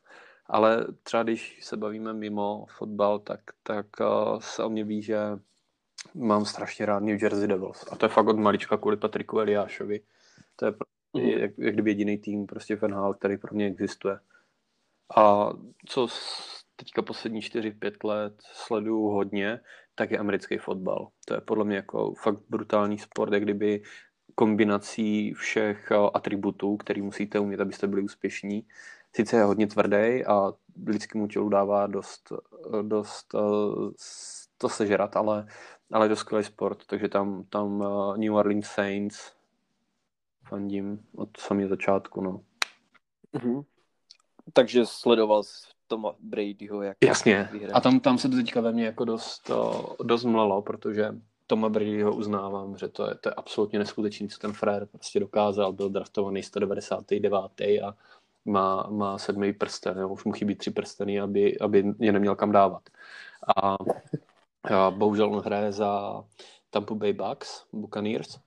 [0.45, 5.17] ale třeba když se bavíme mimo fotbal, tak, tak uh, se o mě ví, že
[6.13, 7.85] mám strašně rád New Jersey Devils.
[7.91, 10.01] A to je fakt od malička kvůli Patriku Eliášovi.
[10.55, 10.73] To je
[11.13, 11.27] Mhm.
[11.29, 14.19] jak, jak kdyby jediný tým prostě v NHL, který pro mě existuje.
[15.17, 15.49] A
[15.85, 16.07] co
[16.75, 19.59] teďka poslední 4-5 let sleduju hodně,
[19.95, 21.07] tak je americký fotbal.
[21.25, 23.83] To je podle mě jako fakt brutální sport, jak kdyby
[24.35, 28.67] kombinací všech eh, atributů, který musíte umět, abyste byli úspěšní.
[29.15, 30.53] Sice je hodně tvrdý a
[30.87, 32.31] lidskému tělu dává dost,
[32.79, 33.39] eh, dost eh,
[34.57, 35.47] to sežrat, ale,
[35.91, 39.32] ale je to skvělý sport, takže tam, tam eh, New Orleans Saints
[40.43, 42.41] fandím od samého začátku, no.
[43.34, 43.62] Mhm.
[44.54, 47.49] Takže sledoval jsi Toma Bradyho, jak Jasně.
[47.51, 47.73] vyhraje.
[47.73, 51.15] A tam, tam se to teďka ve mně jako dost, o, dost mlelo, protože
[51.47, 55.73] Toma Bradyho uznávám, že to je, to je absolutně neskutečný, co ten frér prostě dokázal.
[55.73, 57.82] Byl draftovaný 199.
[57.84, 57.95] a
[58.45, 60.10] má, má sedmý prsten, jo.
[60.10, 62.82] už mu chybí tři prsteny, aby, aby je neměl kam dávat.
[63.56, 63.75] A,
[64.63, 66.24] a bohužel on hraje za
[66.69, 68.39] Tampa Bay Bucks, Buccaneers,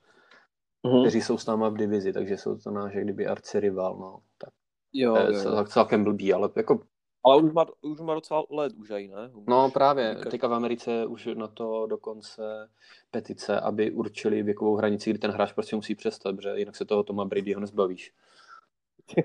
[0.87, 1.00] Mhm.
[1.03, 4.20] kteří jsou s náma v divizi, takže jsou to náš jak kdyby arci rival, no.
[4.38, 4.50] Tak
[4.92, 5.42] Jo, to jo, je jo.
[5.42, 6.81] cel- celkem blbý, ale jako
[7.27, 9.31] Ale už má, už má docela let už aj, ne?
[9.48, 12.68] No právě, teďka v Americe už na to dokonce
[13.11, 17.03] petice, aby určili věkovou hranici, kdy ten hráč prostě musí přestat, protože jinak se toho
[17.03, 18.12] Toma Bradyho nezbavíš.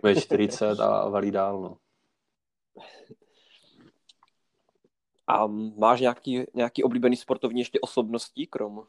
[0.02, 1.78] Bude 40 a valí dál, no.
[5.29, 8.83] A máš nějaký, nějaký oblíbený sportovní ještě osobností, krom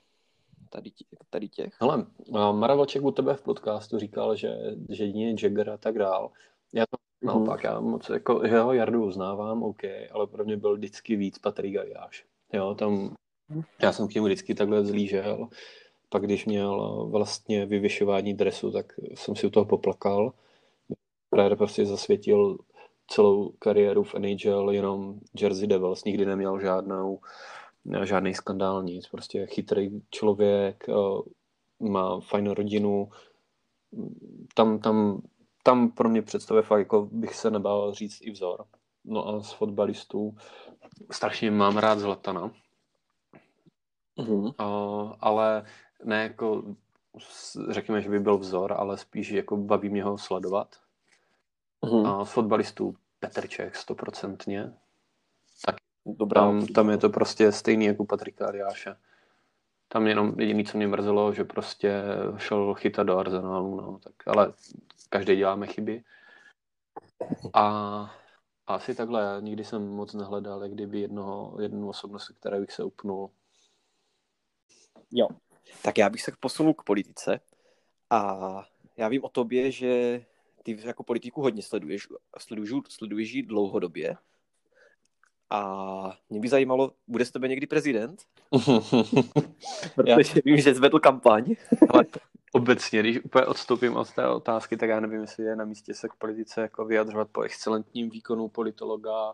[0.70, 1.74] tady, tě, tady těch?
[1.81, 2.07] Hele,
[2.53, 6.31] Mara Vlček u tebe v podcastu říkal, že, že jedině Jagger a tak dál.
[6.72, 9.81] Já to naopak, já moc jako, že ho Jardu uznávám, OK,
[10.12, 12.24] ale pro mě byl vždycky víc Patrik Gajáš.
[12.53, 13.14] Jo, tam,
[13.83, 15.48] já jsem k němu vždycky takhle zlížel.
[16.09, 20.33] Pak když měl vlastně vyvěšování dresu, tak jsem si u toho poplakal.
[21.35, 22.59] Frér prostě zasvětil
[23.12, 27.20] celou kariéru v NHL jenom Jersey Devils, nikdy neměl žádnou,
[28.05, 29.09] žádný skandál, nic.
[29.09, 30.94] Prostě chytrý člověk, eh,
[31.88, 33.09] má fajnou rodinu.
[34.55, 35.23] Tam, tam,
[35.62, 38.64] tam pro mě představuje fakt, jako bych se nebál říct i vzor.
[39.05, 40.37] No a z fotbalistů
[41.11, 42.51] strašně mám rád Zlatana,
[44.19, 44.44] Mhm.
[44.44, 45.65] uh, ale
[46.04, 46.63] ne jako
[47.71, 50.77] řekněme, že by byl vzor, ale spíš jako baví mě ho sledovat.
[51.85, 52.06] Mhm.
[52.06, 54.73] A z fotbalistů Petr Čech stoprocentně.
[56.06, 56.40] Dobrá.
[56.40, 58.96] Tam, tam je to prostě stejný jako u Patrika Ariáše.
[59.88, 62.02] Tam jenom jediný, co mě mrzelo, že prostě
[62.37, 64.52] šel chytat do Arsenalu, no, tak, ale
[65.08, 66.04] každý děláme chyby.
[67.54, 67.64] A,
[68.66, 72.73] a asi takhle, já nikdy jsem moc nehledal, jak kdyby jednoho, jednu osobnost, které bych
[72.73, 73.31] se upnul.
[75.10, 75.29] Jo.
[75.83, 77.40] Tak já bych se posunul k politice.
[78.10, 78.38] A
[78.96, 80.25] já vím o tobě, že
[80.63, 82.08] ty jako politiku hodně sleduješ.
[82.38, 84.17] Sleduješ, sleduješ ji dlouhodobě.
[85.50, 88.23] A mě by zajímalo, bude z tebe někdy prezident?
[89.94, 91.54] Protože vím, že zvedl kampaň.
[91.90, 92.04] Ale
[92.52, 96.08] obecně, když úplně odstoupím od té otázky, tak já nevím, jestli je na místě se
[96.08, 99.33] k politice jako vyjadřovat po excelentním výkonu politologa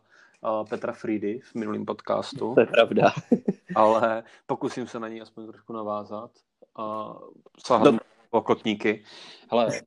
[0.69, 2.55] Petra Friedy v minulém podcastu.
[2.55, 3.13] To je pravda.
[3.75, 6.31] ale pokusím se na ní aspoň trošku navázat.
[6.77, 7.17] A
[7.67, 7.99] sahat no.
[8.31, 9.05] po kotníky.
[9.51, 9.81] Hele,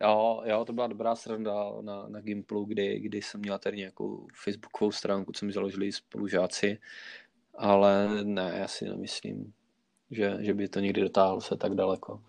[0.00, 4.26] jo, jo, to byla dobrá sranda na, na Gimplu, kdy, kdy jsem měla tady nějakou
[4.34, 6.78] facebookovou stránku, co mi založili spolužáci,
[7.54, 9.52] ale ne, já si nemyslím,
[10.10, 12.22] že, že by to někdy dotáhlo se tak daleko.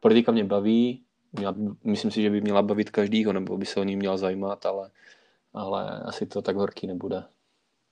[0.00, 3.84] Politika mě baví, měla, myslím si, že by měla bavit každýho, nebo by se o
[3.84, 4.90] ní měla zajímat, ale,
[5.52, 7.24] ale asi to tak horký nebude.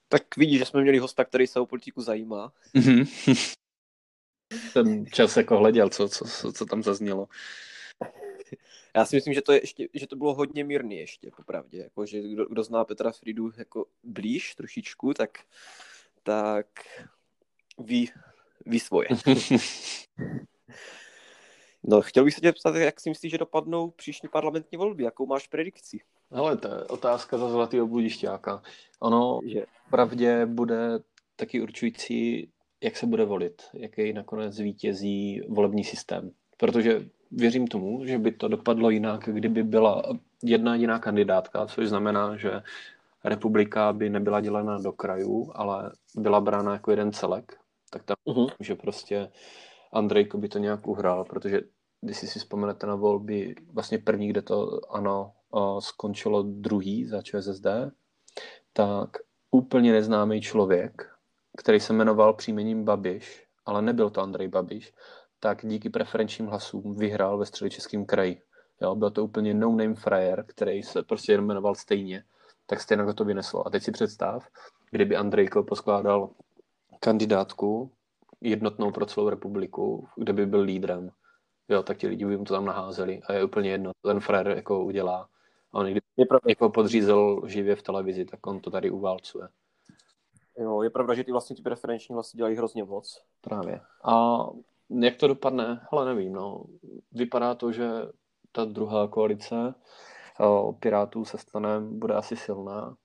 [0.08, 2.52] Tak vidíš, že jsme měli hosta, který se o politiku zajímá.
[4.74, 7.28] Ten čas jako hleděl, co, co, co tam zaznělo.
[8.96, 11.78] Já si myslím, že to, je ještě, že to bylo hodně mírný ještě, popravdě.
[11.78, 15.38] Jako, že kdo, kdo zná Petra Fridu jako blíž trošičku, tak,
[16.22, 16.66] tak
[17.78, 18.10] ví,
[18.66, 19.08] ví svoje.
[21.84, 25.04] No, chtěl bych se tě ptát, jak si myslíš, že dopadnou příští parlamentní volby?
[25.04, 26.00] Jakou máš predikci?
[26.30, 28.62] Ale to je otázka za zlatého bludišťáka.
[29.00, 29.66] Ono že?
[29.90, 30.98] pravdě bude
[31.36, 32.48] taky určující,
[32.80, 36.30] jak se bude volit, jaký nakonec vítězí volební systém.
[36.56, 40.02] Protože věřím tomu, že by to dopadlo jinak, kdyby byla
[40.42, 42.62] jedna jediná kandidátka, což znamená, že
[43.24, 47.56] republika by nebyla dělena do krajů, ale byla brána jako jeden celek,
[47.90, 48.50] tak tam, uh-huh.
[48.60, 49.30] že prostě
[49.92, 51.60] Andrejko by to nějak uhrál, protože
[52.00, 55.32] když si si vzpomenete na volby, vlastně první, kde to ano
[55.78, 57.66] skončilo druhý za ČSSD,
[58.72, 59.10] tak
[59.50, 61.10] úplně neznámý člověk,
[61.56, 64.92] který se jmenoval příjmením Babiš, ale nebyl to Andrej Babiš,
[65.42, 68.42] tak díky preferenčním hlasům vyhrál ve středočeském kraji.
[68.80, 72.24] Jo, byl to úplně no-name frajer, který se prostě jmenoval stejně,
[72.66, 73.66] tak stejně to vyneslo.
[73.66, 74.48] A teď si představ,
[74.90, 76.30] kdyby Andrejko poskládal
[77.00, 77.90] kandidátku
[78.40, 81.10] jednotnou pro celou republiku, kde by byl lídrem,
[81.68, 84.48] jo, tak ti lidi by mu to tam naházeli a je úplně jedno, ten frajer
[84.48, 85.28] jako udělá.
[85.72, 85.94] A on
[86.28, 86.48] pravda.
[86.48, 89.48] jako podřízel živě v televizi, tak on to tady uválcuje.
[90.58, 93.22] Jo, je pravda, že ty vlastně ty preferenční vlastně dělají hrozně moc.
[93.40, 93.80] Právě.
[94.04, 94.44] A
[95.00, 95.86] jak to dopadne?
[95.90, 96.64] Ale nevím, no.
[97.12, 97.90] Vypadá to, že
[98.52, 99.74] ta druhá koalice
[100.40, 102.96] o, Pirátů se stanem bude asi silná.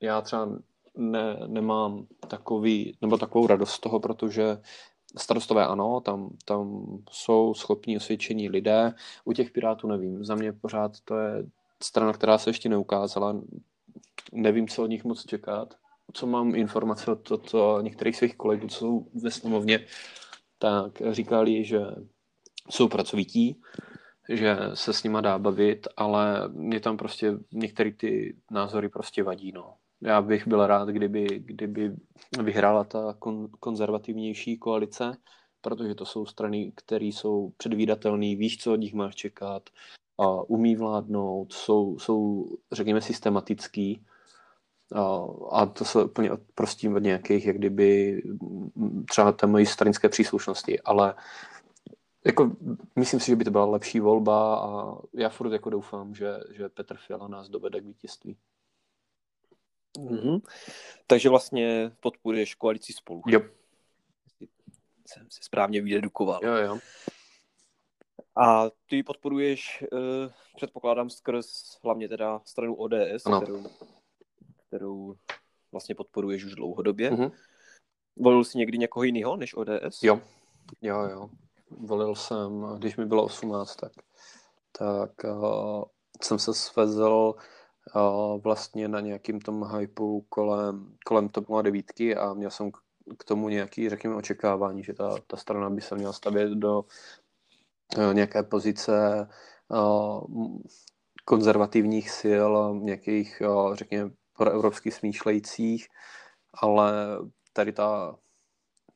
[0.00, 0.48] Já třeba
[0.96, 4.58] ne, nemám takový, nebo takovou radost z toho, protože
[5.18, 8.94] starostové ano, tam, tam jsou schopní osvědčení lidé.
[9.24, 10.24] U těch Pirátů nevím.
[10.24, 11.46] Za mě pořád to je
[11.82, 13.36] strana, která se ještě neukázala.
[14.32, 15.74] Nevím, co od nich moc čekat.
[16.12, 19.86] Co mám informace od, od, od některých svých kolegů, co jsou ve sněmovně,
[20.58, 21.80] tak říkali, že
[22.70, 23.60] jsou pracovití,
[24.28, 29.52] že se s nima dá bavit, ale mě tam prostě některé ty názory prostě vadí,
[29.52, 29.74] no.
[30.00, 31.96] Já bych byl rád, kdyby, kdyby
[32.42, 35.16] vyhrála ta kon, konzervativnější koalice,
[35.60, 39.70] protože to jsou strany, které jsou předvídatelné, víš, co od nich máš čekat,
[40.18, 44.04] a umí vládnout, jsou, jsou řekněme, systematický,
[44.94, 48.22] a, a to se úplně odprostím od nějakých, jak kdyby
[49.10, 51.14] třeba té mojí stranické příslušnosti, ale
[52.26, 52.56] jako,
[52.96, 56.68] myslím si, že by to byla lepší volba a já furt jako doufám, že, že
[56.68, 58.36] Petr Fiala nás dovede k vítězství.
[59.98, 60.40] Mm-hmm.
[61.06, 63.22] Takže vlastně podporuješ koalici spolu.
[63.26, 63.40] Jo.
[65.06, 66.40] Jsem se správně vydedukoval.
[66.42, 66.78] Jo, jo.
[68.36, 69.98] A ty podporuješ, uh,
[70.56, 73.40] předpokládám, skrz hlavně teda stranu ODS, ano.
[73.40, 73.64] kterou
[74.68, 75.14] kterou
[75.72, 77.10] vlastně podporuješ už dlouhodobě.
[77.10, 77.32] Mm-hmm.
[78.16, 80.02] Volil jsi někdy někoho jiného než ODS?
[80.02, 80.20] Jo,
[80.82, 81.30] jo, jo.
[81.70, 83.92] Volil jsem, když mi bylo 18, tak,
[84.78, 85.84] tak uh,
[86.22, 87.34] jsem se svezl
[87.94, 91.86] uh, vlastně na nějakým tom hypeu kolem, kolem TOP 09
[92.20, 92.70] a měl jsem
[93.18, 96.84] k tomu nějaký, řekněme, očekávání, že ta, ta strana by se měla stavět do
[97.98, 99.28] uh, nějaké pozice
[99.68, 100.24] uh,
[101.24, 102.52] konzervativních sil,
[102.82, 105.86] nějakých, uh, řekněme, pro evropský smýšlejících,
[106.54, 107.18] ale
[107.56, 108.18] tady ta,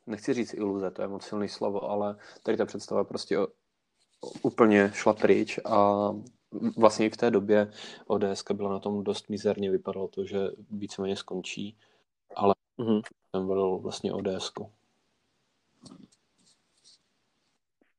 [0.06, 3.38] nechci říct iluze, to je moc silný slovo, ale tady ta představa prostě
[4.42, 6.10] úplně šla pryč a
[6.76, 7.72] vlastně i v té době
[8.06, 10.38] ODS byla na tom dost mizerně, vypadalo to, že
[10.70, 11.78] víceméně skončí,
[12.36, 13.02] ale mm-hmm.
[13.30, 14.52] ten byl vlastně ODS.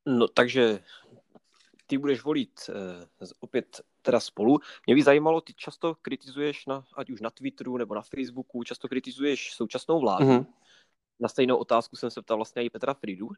[0.05, 0.79] No takže
[1.87, 4.59] ty budeš volit uh, opět teda spolu.
[4.85, 8.87] Mě by zajímalo, ty často kritizuješ, na, ať už na Twitteru nebo na Facebooku, často
[8.87, 10.25] kritizuješ současnou vládu.
[10.25, 10.45] Mm-hmm.
[11.19, 13.29] Na stejnou otázku jsem se ptal vlastně i Petra Fridu.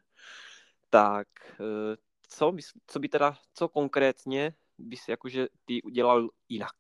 [0.90, 1.28] Tak
[1.60, 1.96] uh,
[2.30, 2.54] co,
[2.88, 6.76] co by teda, co konkrétně bys jakože ty udělal jinak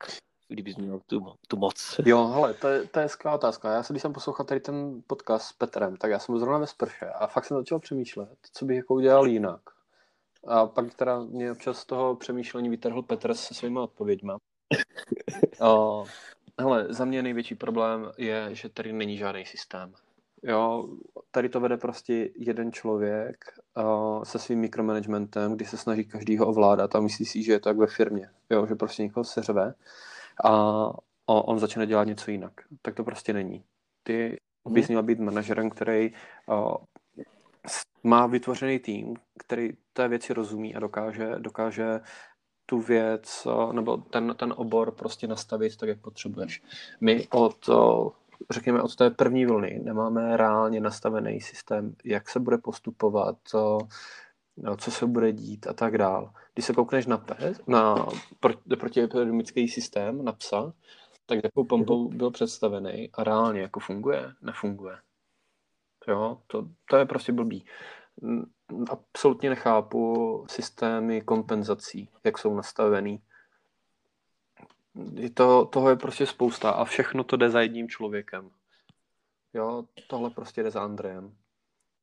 [0.53, 1.99] kdybys měl tu, tu moc.
[2.05, 3.73] Jo, hele, to je, to je skvělá otázka.
[3.73, 6.67] Já se, když jsem poslouchal tady ten podcast s Petrem, tak já jsem zrovna ve
[6.67, 9.61] sprše a fakt jsem začal přemýšlet, co bych jako udělal jinak.
[10.47, 14.37] A pak teda mě občas z toho přemýšlení vytrhl Petr se svými odpověďma.
[15.61, 16.05] o,
[16.59, 19.93] hele, za mě největší problém je, že tady není žádný systém.
[20.43, 20.89] Jo,
[21.31, 23.45] tady to vede prostě jeden člověk
[23.77, 27.69] uh, se svým mikromanagementem, kdy se snaží každýho ovládat a myslí si, že je to
[27.69, 28.29] jak ve firmě.
[28.49, 29.73] Jo, že prostě někoho seřve
[30.43, 30.53] a
[31.27, 32.53] on začne dělat něco jinak.
[32.81, 33.63] Tak to prostě není.
[34.03, 34.73] Ty mhm.
[34.73, 36.11] bys měl být manažerem, který
[36.47, 36.75] uh,
[38.03, 41.99] má vytvořený tým, který té věci rozumí a dokáže, dokáže
[42.65, 46.63] tu věc nebo ten, ten obor prostě nastavit tak, jak potřebuješ.
[47.01, 47.69] My od,
[48.51, 53.37] řekněme, od té první vlny nemáme reálně nastavený systém, jak se bude postupovat,
[54.77, 56.33] co se bude dít a tak dál.
[56.53, 58.07] Když se koukneš na PES, na
[58.79, 60.73] protiepidemický systém, na PSA,
[61.25, 64.95] tak jakou pompou byl představený a reálně jako funguje, nefunguje.
[66.07, 67.65] Jo, to, to je prostě blbý.
[68.89, 73.21] Absolutně nechápu systémy kompenzací, jak jsou nastavený.
[75.13, 78.49] Je to, toho je prostě spousta a všechno to jde za jedním člověkem.
[79.53, 81.35] Jo, tohle prostě jde za Andrejem.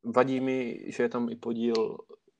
[0.05, 1.99] Vadí mi, že je tam i podíl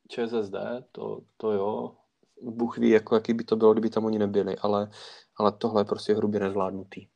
[0.09, 0.55] ČSSD,
[0.93, 1.97] to, to jo.
[2.43, 4.91] Bůh ví, jako, jaký by to bylo, kdyby tam oni nebyli, ale,
[5.37, 7.07] ale tohle je prostě hrubě nezvládnutý.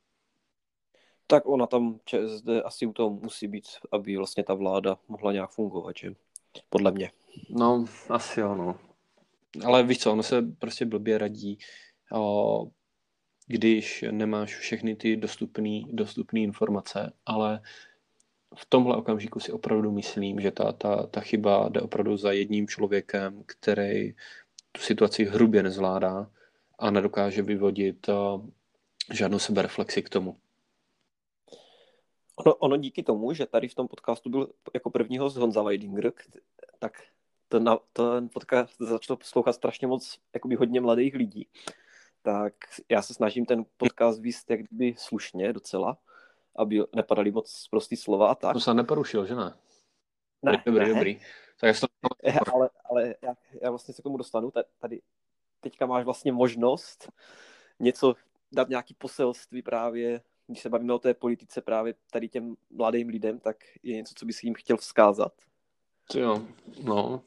[1.26, 5.50] Tak ona tam ČSD asi u toho musí být, aby vlastně ta vláda mohla nějak
[5.50, 6.14] fungovat, že?
[6.70, 7.10] Podle mě.
[7.50, 8.78] No, asi jo, no.
[9.64, 11.58] Ale víš co, ono se prostě blbě radí,
[12.12, 12.66] o,
[13.46, 17.60] když nemáš všechny ty dostupné dostupný informace, ale
[18.54, 22.68] v tomhle okamžiku si opravdu myslím, že ta, ta, ta chyba jde opravdu za jedním
[22.68, 24.12] člověkem, který
[24.72, 26.30] tu situaci hrubě nezvládá
[26.78, 28.46] a nedokáže vyvodit uh,
[29.12, 30.36] žádnou sebereflexi k tomu.
[32.36, 36.12] Ono, ono díky tomu, že tady v tom podcastu byl jako první host Honza Weidinger,
[36.78, 37.02] tak
[37.48, 41.48] ten, ten podcast začal poslouchat strašně moc jakoby hodně mladých lidí.
[42.22, 42.54] Tak
[42.88, 45.98] já se snažím ten podcast víc jak kdyby slušně docela,
[46.56, 48.52] aby nepadaly moc prostý slova a tak.
[48.52, 49.54] To se neporušil, že ne?
[50.42, 50.94] Ne, dobrý, ne.
[50.94, 51.20] dobrý.
[51.60, 51.86] Tak to...
[52.54, 54.52] ale, ale já, já vlastně se k tomu dostanu.
[54.78, 55.00] Tady
[55.60, 57.12] teďka máš vlastně možnost
[57.80, 58.14] něco
[58.52, 63.40] dát nějaký poselství právě když se bavíme o té politice právě tady těm mladým lidem,
[63.40, 65.32] tak je něco, co bys jim chtěl vzkázat?
[66.14, 66.42] Jo,
[66.82, 67.22] no.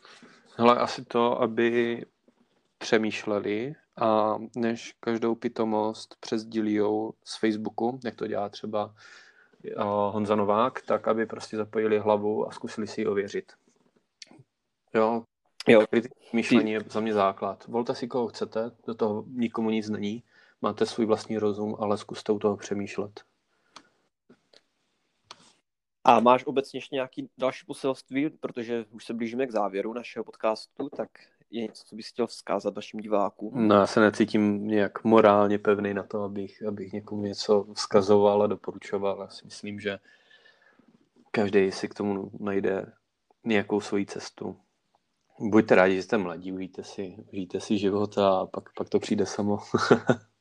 [0.56, 2.06] Hele, asi to, aby
[2.78, 8.96] přemýšleli a než každou pitomost přesdílijou z Facebooku, jak to dělá třeba
[10.10, 13.52] Honza Novák, tak aby prostě zapojili hlavu a zkusili si ji ověřit.
[14.94, 15.24] Jo,
[15.68, 15.82] jo.
[16.34, 17.68] myšlení je za mě základ.
[17.68, 20.24] Volte si, koho chcete, do toho nikomu nic není
[20.62, 23.22] máte svůj vlastní rozum, ale zkuste u toho přemýšlet.
[26.04, 30.90] A máš obecně ještě nějaký další poselství, protože už se blížíme k závěru našeho podcastu,
[30.90, 31.10] tak
[31.52, 33.68] je něco, co bys chtěl vzkázat našim divákům?
[33.68, 38.48] No, já se necítím nějak morálně pevný na to, abych, abych někomu něco vzkazoval a
[38.48, 39.22] doporučoval.
[39.22, 40.00] Já si myslím, že
[41.32, 42.92] každý si k tomu najde
[43.44, 44.58] nějakou svoji cestu.
[45.40, 49.26] Buďte rádi, že jste mladí, užijte si, užijte si život a pak, pak to přijde
[49.26, 49.58] samo.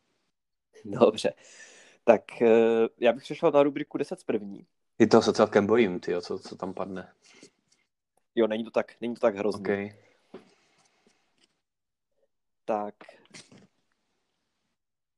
[0.91, 1.33] Dobře.
[2.05, 4.67] Tak eh, já bych přešel na rubriku 10 z první.
[4.99, 7.13] I toho se celkem bojím, ty, co, co tam padne.
[8.35, 9.61] Jo, není to tak, není to tak hrozný.
[9.61, 9.97] Okay.
[12.65, 12.95] Tak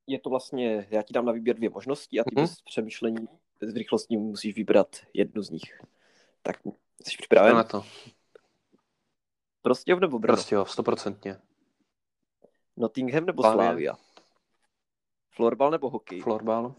[0.07, 2.41] je to vlastně, já ti dám na výběr dvě možnosti a ty mm-hmm.
[2.41, 3.29] bez přemýšlení,
[3.61, 5.81] bez rychlosti musíš vybrat jednu z nich.
[6.43, 6.57] Tak
[7.03, 7.57] jsi připraven?
[7.57, 7.85] na to.
[9.63, 10.35] Prostějov nebo Brno?
[10.35, 11.37] Prostějov, stoprocentně.
[12.77, 13.97] Nottingham nebo Slavia?
[15.39, 16.21] Florbal nebo hokej?
[16.21, 16.75] Florbal.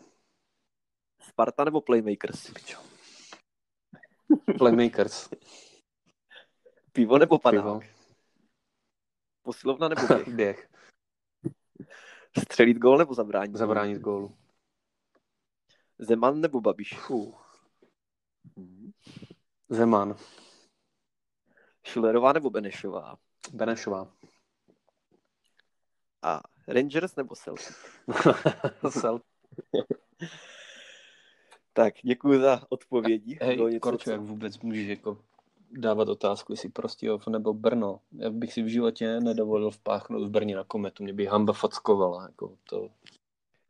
[1.21, 2.51] Sparta nebo Playmakers?
[4.57, 5.29] Playmakers.
[6.91, 7.63] Pivo nebo panák?
[7.63, 7.79] Pivo.
[9.41, 10.27] Posilovna nebo běh?
[10.27, 10.69] běh.
[12.39, 13.55] Střelit gól nebo zabránit?
[13.55, 14.37] Zabránit gólu.
[15.99, 16.99] Zeman nebo Babiš?
[16.99, 17.61] Fuh.
[19.69, 20.15] Zeman.
[21.85, 23.17] Schillerová nebo Benešová?
[23.53, 24.13] Benešová.
[26.21, 27.75] A Rangers nebo Celtic?
[28.89, 29.25] Celtic.
[31.73, 33.37] tak, děkuji za odpovědi.
[33.41, 34.11] Hej, Korčo, co...
[34.11, 35.17] jak vůbec můžeš jako
[35.71, 37.99] dávat otázku, jestli Prostějov nebo Brno.
[38.11, 41.03] Já bych si v životě nedovolil vpáchnout v Brně na kometu.
[41.03, 42.23] Mě by hamba fackovala.
[42.23, 42.89] Jako to...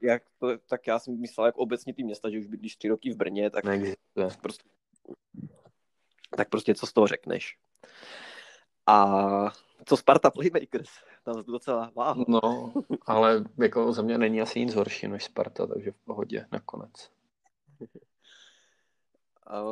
[0.02, 3.14] Jak to, tak já jsem myslel, jak obecně ty města, že už bydlíš tři roky
[3.14, 4.28] v Brně, tak Neexistuje.
[4.41, 4.70] prostě,
[6.38, 7.58] tak prostě co z toho řekneš.
[8.86, 9.06] A
[9.86, 10.89] co Sparta Playmakers?
[11.24, 12.26] Tam to docela váho.
[12.28, 12.74] No,
[13.05, 17.09] ale jako za mě není asi nic horší než Sparta, takže v pohodě nakonec.
[19.47, 19.63] A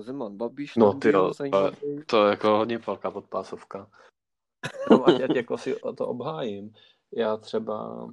[0.00, 1.76] Zeman, Babiš, No ty jo, zajímavý.
[2.06, 3.90] To je jako hodně velká podpásovka.
[4.90, 6.74] No, ať, ať jako si to obhájím.
[7.16, 8.08] Já třeba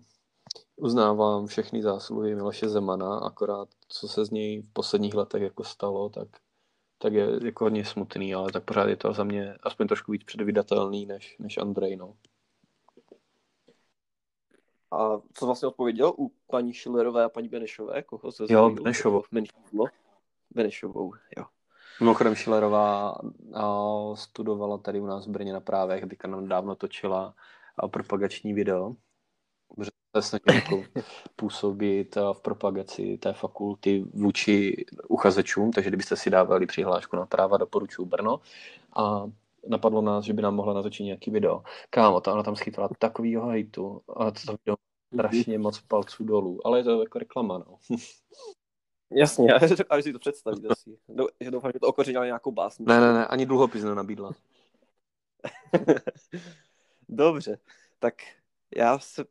[0.75, 6.09] uznávám všechny zásluhy Miloše Zemana, akorát co se z něj v posledních letech jako stalo,
[6.09, 6.27] tak,
[6.97, 10.23] tak je jako hodně smutný, ale tak pořád je to za mě aspoň trošku víc
[10.23, 12.15] předvydatelný než, než Andrej, no.
[14.91, 18.03] A co vlastně odpověděl u paní Schillerové a paní Benešové?
[18.03, 18.69] Koho se Jo?
[18.69, 19.23] Benešovou.
[19.31, 19.85] Menšídlo?
[20.51, 21.45] Benešovou, jo.
[21.99, 23.15] Mimochodem Schillerová
[23.53, 27.33] a, studovala tady u nás v Brně na právech, teďka nám dávno točila
[27.77, 28.95] a, propagační video,
[29.75, 30.83] protože se snaží jako
[31.35, 37.57] působit a, v propagaci té fakulty vůči uchazečům, takže kdybyste si dávali přihlášku na práva,
[37.57, 38.39] doporučuji Brno.
[38.95, 39.23] A
[39.67, 41.63] napadlo nás, že by nám mohla natočit nějaký video.
[41.89, 44.75] Kámo, ta ona tam schytala takovýho hejtu a to video
[45.13, 47.77] strašně moc palců dolů, ale je to jako reklama, no.
[49.11, 50.97] Jasně, já dokážu si to představit asi.
[51.39, 52.85] Že doufám, že to okořenila nějakou básní.
[52.85, 54.31] Ne, ne, ne, ani dluhopis nenabídla.
[57.09, 57.59] Dobře,
[57.99, 58.13] tak
[58.75, 59.25] já se,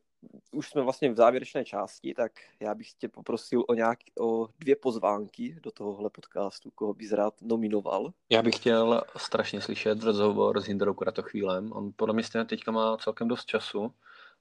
[0.51, 4.75] už jsme vlastně v závěrečné části, tak já bych tě poprosil o, nějak, o dvě
[4.75, 8.13] pozvánky do tohohle podcastu, koho bys rád nominoval.
[8.29, 11.71] Já bych chtěl strašně slyšet rozhovor s Jindrou Kratochvílem.
[11.71, 13.93] On podle mě stejně teďka má celkem dost času,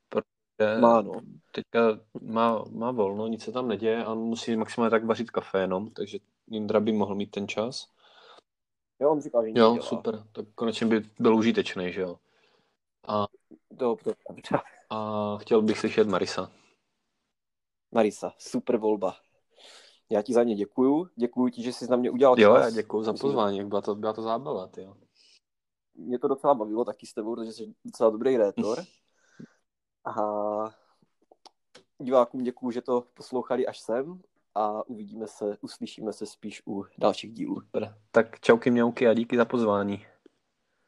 [0.08, 1.20] protože Má, no.
[1.52, 5.60] teďka má, má volno, nic se tam neděje a on musí maximálně tak vařit kafe
[5.60, 7.88] jenom, takže Jindra by mohl mít ten čas.
[9.00, 9.82] Jo, on říkal, že Jo, dělá.
[9.86, 12.18] super, tak konečně by byl užitečný, že jo.
[13.08, 13.26] A,
[13.70, 14.58] Dobře, dobře.
[14.90, 16.52] A chtěl bych slyšet Marisa.
[17.94, 19.16] Marisa, super volba.
[20.10, 21.08] Já ti za ně děkuju.
[21.16, 22.64] Děkuju ti, že jsi na mě udělal Jo, čas.
[22.64, 24.96] já děkuji za pozvání, byla to, byla to zábava, ty jo.
[25.94, 28.78] Mě to docela bavilo taky s tebou, protože jsi docela dobrý rétor.
[30.04, 30.14] A
[31.98, 34.22] divákům děkuju, že to poslouchali až sem
[34.54, 37.62] a uvidíme se, uslyšíme se spíš u dalších dílů.
[38.10, 40.06] Tak čauky mňauky a díky za pozvání.